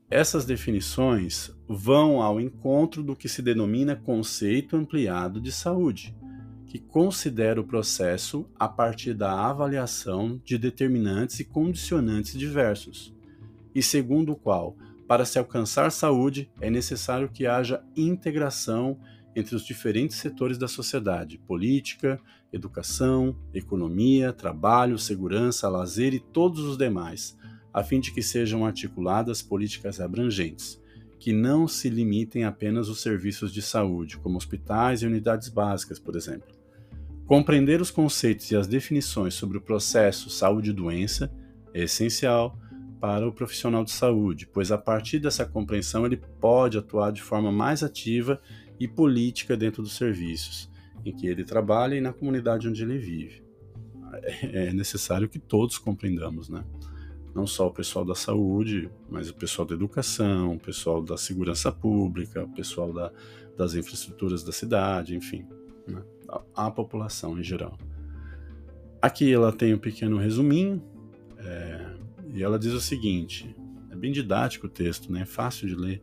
Essas 0.10 0.44
definições 0.44 1.56
vão 1.66 2.22
ao 2.22 2.38
encontro 2.42 3.02
do 3.02 3.16
que 3.16 3.30
se 3.30 3.42
denomina 3.42 3.96
conceito 3.96 4.76
ampliado 4.76 5.40
de 5.40 5.54
saúde, 5.54 6.14
que 6.68 6.80
considera 6.80 7.62
o 7.62 7.66
processo 7.66 8.46
a 8.60 8.68
partir 8.68 9.14
da 9.14 9.32
avaliação 9.32 10.42
de 10.44 10.58
determinantes 10.58 11.40
e 11.40 11.46
condicionantes 11.46 12.38
diversos, 12.38 13.16
e 13.74 13.82
segundo 13.82 14.34
o 14.34 14.36
qual, 14.36 14.76
para 15.08 15.26
se 15.26 15.38
alcançar 15.38 15.92
saúde, 15.92 16.50
é 16.62 16.70
necessário 16.70 17.30
que 17.30 17.46
haja 17.46 17.84
integração 17.96 18.98
entre 19.36 19.56
os 19.56 19.66
diferentes 19.66 20.18
setores 20.18 20.58
da 20.58 20.68
sociedade: 20.68 21.38
política, 21.38 22.20
educação, 22.52 23.36
economia, 23.54 24.32
trabalho, 24.32 24.98
segurança, 24.98 25.70
lazer 25.70 26.14
e 26.14 26.20
todos 26.20 26.62
os 26.62 26.78
demais, 26.78 27.38
a 27.74 27.84
fim 27.84 28.00
de 28.00 28.12
que 28.12 28.22
sejam 28.22 28.66
articuladas 28.66 29.42
políticas 29.42 30.00
abrangentes, 30.00 30.80
que 31.20 31.34
não 31.34 31.68
se 31.68 31.90
limitem 31.90 32.44
apenas 32.44 32.88
aos 32.88 33.02
serviços 33.02 33.52
de 33.52 33.62
saúde, 33.62 34.18
como 34.18 34.38
hospitais 34.38 35.02
e 35.02 35.08
unidades 35.08 35.50
básicas, 35.50 36.00
por 36.00 36.16
exemplo. 36.16 36.54
Compreender 37.26 37.82
os 37.82 37.90
conceitos 37.90 38.52
e 38.52 38.56
as 38.56 38.68
definições 38.68 39.34
sobre 39.34 39.58
o 39.58 39.62
processo 39.62 40.30
saúde-doença 40.30 41.32
é 41.74 41.84
essencial 41.84 42.58
para 43.04 43.28
o 43.28 43.34
profissional 43.34 43.84
de 43.84 43.92
saúde, 43.92 44.48
pois 44.48 44.72
a 44.72 44.78
partir 44.78 45.20
dessa 45.20 45.46
compreensão 45.46 46.06
ele 46.06 46.16
pode 46.16 46.78
atuar 46.78 47.12
de 47.12 47.22
forma 47.22 47.52
mais 47.52 47.84
ativa 47.84 48.42
e 48.80 48.88
política 48.88 49.58
dentro 49.58 49.84
dos 49.84 49.98
serviços 49.98 50.72
em 51.04 51.14
que 51.14 51.28
ele 51.28 51.44
trabalha 51.44 51.96
e 51.96 52.00
na 52.00 52.14
comunidade 52.14 52.66
onde 52.66 52.82
ele 52.82 52.98
vive. 52.98 53.44
É 54.54 54.72
necessário 54.72 55.28
que 55.28 55.38
todos 55.38 55.78
compreendamos, 55.78 56.48
né? 56.48 56.64
Não 57.36 57.46
só 57.46 57.68
o 57.68 57.74
pessoal 57.74 58.06
da 58.06 58.16
saúde, 58.16 58.90
mas 59.10 59.30
o 59.30 59.34
pessoal 59.34 59.68
da 59.68 59.76
educação, 59.76 60.54
o 60.54 60.60
pessoal 60.60 61.02
da 61.02 61.18
segurança 61.18 61.74
pública, 61.74 62.46
o 62.46 62.54
pessoal 62.54 62.94
da, 62.94 63.12
das 63.58 63.76
infraestruturas 63.76 64.46
da 64.46 64.54
cidade, 64.54 65.14
enfim, 65.14 65.46
né? 65.86 66.02
a, 66.30 66.68
a, 66.68 66.72
população 66.72 67.38
em 67.38 67.44
geral. 67.44 67.78
Aqui 69.02 69.34
ela 69.34 69.52
tem 69.52 69.74
um 69.74 69.78
pequeno 69.78 70.18
resuminho 70.18 70.82
é, 71.40 71.83
e 72.34 72.44
ela 72.44 72.58
diz 72.58 72.74
o 72.74 72.82
seguinte: 72.82 73.56
é 73.92 73.96
bem 73.96 74.12
didático 74.12 74.68
o 74.68 74.70
texto, 74.70 75.12
né? 75.12 75.22
É 75.22 75.26
fácil 75.26 75.68
de 75.68 75.76
ler. 75.76 76.02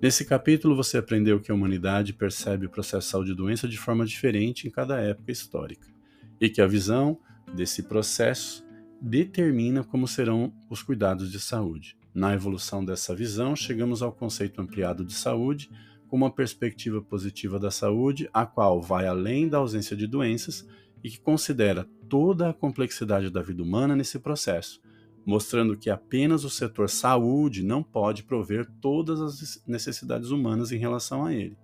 Nesse 0.00 0.24
capítulo, 0.24 0.74
você 0.74 0.96
aprendeu 0.96 1.40
que 1.40 1.50
a 1.50 1.54
humanidade 1.54 2.12
percebe 2.12 2.66
o 2.66 2.70
processo 2.70 3.22
de 3.24 3.34
doença 3.34 3.68
de 3.68 3.76
forma 3.76 4.06
diferente 4.06 4.66
em 4.66 4.70
cada 4.70 5.00
época 5.00 5.30
histórica, 5.30 5.88
e 6.40 6.48
que 6.48 6.60
a 6.60 6.66
visão 6.66 7.18
desse 7.54 7.82
processo 7.82 8.64
determina 9.00 9.84
como 9.84 10.08
serão 10.08 10.52
os 10.70 10.82
cuidados 10.82 11.30
de 11.30 11.38
saúde. 11.38 11.96
Na 12.14 12.32
evolução 12.34 12.84
dessa 12.84 13.14
visão, 13.14 13.54
chegamos 13.54 14.02
ao 14.02 14.12
conceito 14.12 14.60
ampliado 14.60 15.04
de 15.04 15.12
saúde 15.12 15.70
como 16.08 16.24
uma 16.24 16.34
perspectiva 16.34 17.02
positiva 17.02 17.58
da 17.58 17.70
saúde, 17.70 18.28
a 18.32 18.46
qual 18.46 18.80
vai 18.80 19.06
além 19.06 19.48
da 19.48 19.58
ausência 19.58 19.96
de 19.96 20.06
doenças 20.06 20.66
e 21.04 21.10
que 21.10 21.20
considera 21.20 21.86
toda 22.08 22.48
a 22.48 22.54
complexidade 22.54 23.30
da 23.30 23.42
vida 23.42 23.62
humana 23.62 23.94
nesse 23.94 24.18
processo, 24.18 24.80
mostrando 25.28 25.76
que 25.76 25.90
apenas 25.90 26.42
o 26.42 26.48
setor 26.48 26.88
saúde 26.88 27.62
não 27.62 27.82
pode 27.82 28.22
prover 28.22 28.66
todas 28.80 29.20
as 29.20 29.62
necessidades 29.66 30.30
humanas 30.30 30.72
em 30.72 30.78
relação 30.78 31.26
a 31.26 31.34
ele. 31.34 31.54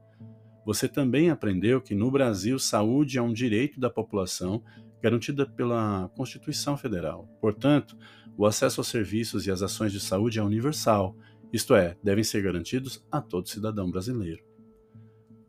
Você 0.67 0.87
também 0.87 1.31
aprendeu 1.31 1.81
que 1.81 1.95
no 1.95 2.11
Brasil 2.11 2.59
saúde 2.59 3.17
é 3.17 3.23
um 3.23 3.33
direito 3.33 3.81
da 3.81 3.89
população 3.89 4.63
garantida 5.01 5.47
pela 5.47 6.11
Constituição 6.15 6.77
Federal. 6.77 7.27
Portanto, 7.41 7.97
o 8.37 8.45
acesso 8.45 8.83
aos 8.83 8.89
serviços 8.89 9.47
e 9.47 9.51
às 9.51 9.63
ações 9.63 9.93
de 9.93 10.01
saúde 10.01 10.39
é 10.39 10.43
universal, 10.43 11.17
isto 11.51 11.75
é, 11.75 11.97
devem 12.05 12.23
ser 12.23 12.43
garantidos 12.43 13.03
a 13.11 13.23
todo 13.23 13.49
cidadão 13.49 13.91
brasileiro. 13.91 14.45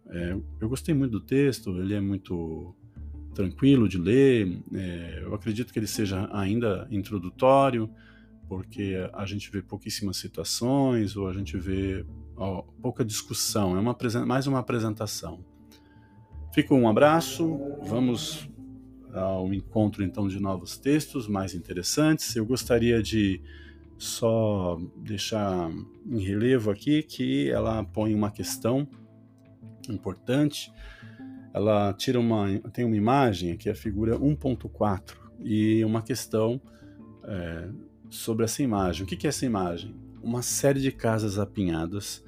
É, 0.08 0.38
eu 0.62 0.70
gostei 0.70 0.96
muito 0.96 1.12
do 1.12 1.20
texto, 1.20 1.78
ele 1.82 1.94
é 1.94 2.00
muito 2.00 2.74
tranquilo 3.36 3.88
de 3.88 4.00
ler. 4.00 4.64
É, 4.74 5.20
eu 5.22 5.36
acredito 5.36 5.72
que 5.72 5.78
ele 5.78 5.88
seja 5.88 6.28
ainda 6.32 6.88
introdutório, 6.90 7.90
porque 8.48 8.96
a 9.14 9.26
gente 9.26 9.52
vê 9.52 9.62
pouquíssimas 9.62 10.18
situações 10.18 11.16
ou 11.16 11.28
a 11.28 11.34
gente 11.34 11.58
vê 11.58 12.04
ó, 12.38 12.64
pouca 12.82 13.04
discussão. 13.04 13.78
É 13.78 13.80
uma, 13.80 13.96
mais 14.26 14.48
uma 14.48 14.60
apresentação. 14.60 15.44
Fica 16.54 16.74
um 16.74 16.88
abraço. 16.88 17.60
Vamos 17.84 18.50
ao 19.14 19.54
encontro 19.54 20.04
então 20.04 20.28
de 20.28 20.40
novos 20.40 20.78
textos 20.78 21.28
mais 21.28 21.54
interessantes. 21.54 22.36
Eu 22.36 22.46
gostaria 22.46 23.04
de 23.04 23.42
só 23.98 24.80
deixar 24.96 25.70
em 26.06 26.20
relevo 26.20 26.72
aqui 26.72 27.04
que 27.04 27.50
ela 27.50 27.84
põe 27.84 28.14
uma 28.14 28.32
questão 28.32 28.88
importante 29.90 30.72
ela 31.56 31.94
tira 31.94 32.20
uma 32.20 32.48
tem 32.74 32.84
uma 32.84 32.98
imagem 32.98 33.54
aqui 33.54 33.70
a 33.70 33.76
figura 33.76 34.20
1.4 34.20 35.16
e 35.42 35.86
uma 35.86 36.02
questão 36.02 36.60
é, 37.24 37.70
sobre 38.10 38.44
essa 38.44 38.62
imagem. 38.62 39.04
O 39.04 39.08
que, 39.08 39.16
que 39.16 39.26
é 39.26 39.30
essa 39.30 39.46
imagem? 39.46 39.96
Uma 40.22 40.42
série 40.42 40.82
de 40.82 40.92
casas 40.92 41.40
apinhadas, 41.40 42.22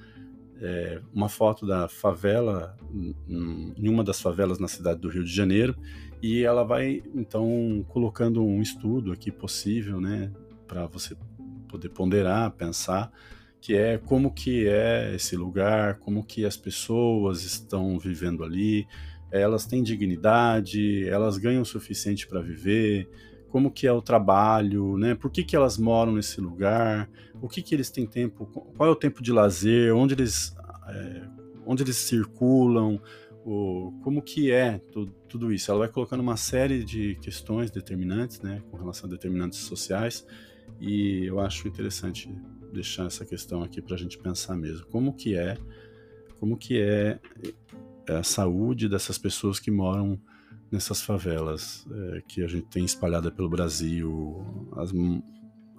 é, 0.61 1.01
uma 1.13 1.27
foto 1.27 1.67
da 1.67 1.89
favela 1.89 2.77
em 3.77 3.89
uma 3.89 4.01
das 4.01 4.21
favelas 4.21 4.59
na 4.59 4.67
cidade 4.69 5.01
do 5.01 5.09
Rio 5.09 5.25
de 5.25 5.35
Janeiro 5.35 5.75
e 6.23 6.43
ela 6.43 6.63
vai 6.63 7.03
então 7.13 7.85
colocando 7.89 8.41
um 8.41 8.61
estudo 8.61 9.11
aqui 9.11 9.29
possível, 9.29 9.99
né, 9.99 10.31
para 10.65 10.87
você 10.87 11.17
poder 11.67 11.89
ponderar, 11.89 12.51
pensar 12.51 13.11
que 13.59 13.75
é 13.75 13.97
como 13.97 14.31
que 14.31 14.67
é 14.67 15.13
esse 15.13 15.35
lugar, 15.35 15.95
como 15.99 16.23
que 16.23 16.45
as 16.45 16.55
pessoas 16.55 17.43
estão 17.43 17.99
vivendo 17.99 18.43
ali, 18.43 18.87
elas 19.31 19.65
têm 19.65 19.83
dignidade, 19.83 21.07
elas 21.07 21.37
ganham 21.37 21.61
o 21.61 21.65
suficiente 21.65 22.27
para 22.27 22.41
viver, 22.41 23.09
como 23.49 23.71
que 23.71 23.87
é 23.87 23.91
o 23.91 24.01
trabalho, 24.01 24.97
né? 24.97 25.15
Por 25.15 25.31
que, 25.31 25.43
que 25.43 25.55
elas 25.55 25.77
moram 25.77 26.13
nesse 26.13 26.39
lugar? 26.41 27.09
O 27.41 27.47
que 27.47 27.61
que 27.61 27.73
eles 27.73 27.89
têm 27.89 28.05
tempo? 28.05 28.45
Qual 28.45 28.89
é 28.89 28.91
o 28.91 28.95
tempo 28.95 29.21
de 29.23 29.31
lazer? 29.31 29.95
Onde 29.95 30.13
eles, 30.13 30.55
é, 30.87 31.23
onde 31.65 31.83
eles 31.83 31.97
circulam? 31.97 33.01
O, 33.45 33.93
como 34.03 34.21
que 34.21 34.51
é 34.51 34.79
tudo, 34.91 35.13
tudo, 35.29 35.53
isso? 35.53 35.71
Ela 35.71 35.79
vai 35.81 35.87
colocando 35.87 36.19
uma 36.19 36.35
série 36.35 36.83
de 36.83 37.15
questões 37.15 37.71
determinantes, 37.71 38.41
né? 38.41 38.61
Com 38.69 38.77
relação 38.77 39.07
a 39.07 39.11
determinantes 39.11 39.59
sociais 39.59 40.25
e 40.79 41.25
eu 41.25 41.39
acho 41.39 41.67
interessante 41.67 42.29
deixar 42.71 43.05
essa 43.05 43.25
questão 43.25 43.63
aqui 43.63 43.81
para 43.81 43.95
a 43.95 43.97
gente 43.97 44.17
pensar 44.17 44.55
mesmo. 44.55 44.85
Como 44.87 45.13
que 45.13 45.35
é? 45.35 45.57
Como 46.39 46.57
que 46.57 46.79
é 46.79 47.19
é 47.43 47.66
a 48.15 48.23
saúde 48.23 48.87
dessas 48.87 49.17
pessoas 49.17 49.59
que 49.59 49.71
moram 49.71 50.19
nessas 50.71 51.01
favelas 51.01 51.85
é, 51.91 52.21
que 52.27 52.43
a 52.43 52.47
gente 52.47 52.67
tem 52.67 52.83
espalhada 52.83 53.31
pelo 53.31 53.49
Brasil, 53.49 54.45
as, 54.75 54.91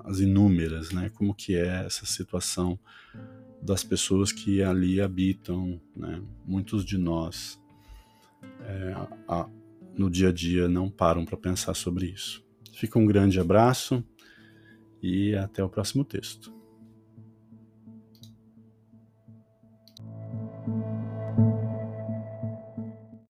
as 0.05 0.20
inúmeras, 0.20 0.91
né? 0.93 1.11
Como 1.11 1.35
que 1.35 1.55
é 1.55 1.85
essa 1.85 2.07
situação 2.07 2.79
das 3.61 3.83
pessoas 3.83 4.33
que 4.33 4.62
ali 4.62 5.01
habitam, 5.01 5.81
né? 5.95 6.22
Muitos 6.47 6.85
de 6.85 6.97
nós 6.97 7.61
é, 8.61 8.95
a, 9.26 9.49
no 9.97 10.09
dia 10.11 10.29
a 10.29 10.33
dia 10.33 10.68
não 10.68 10.89
param 10.89 11.24
para 11.24 11.37
pensar 11.37 11.74
sobre 11.74 12.07
isso. 12.07 12.45
Fica 12.72 12.99
um 12.99 13.07
grande 13.07 13.41
abraço 13.41 14.05
e 15.03 15.35
até 15.35 15.62
o 15.62 15.68
próximo 15.68 16.05
texto. 16.05 16.58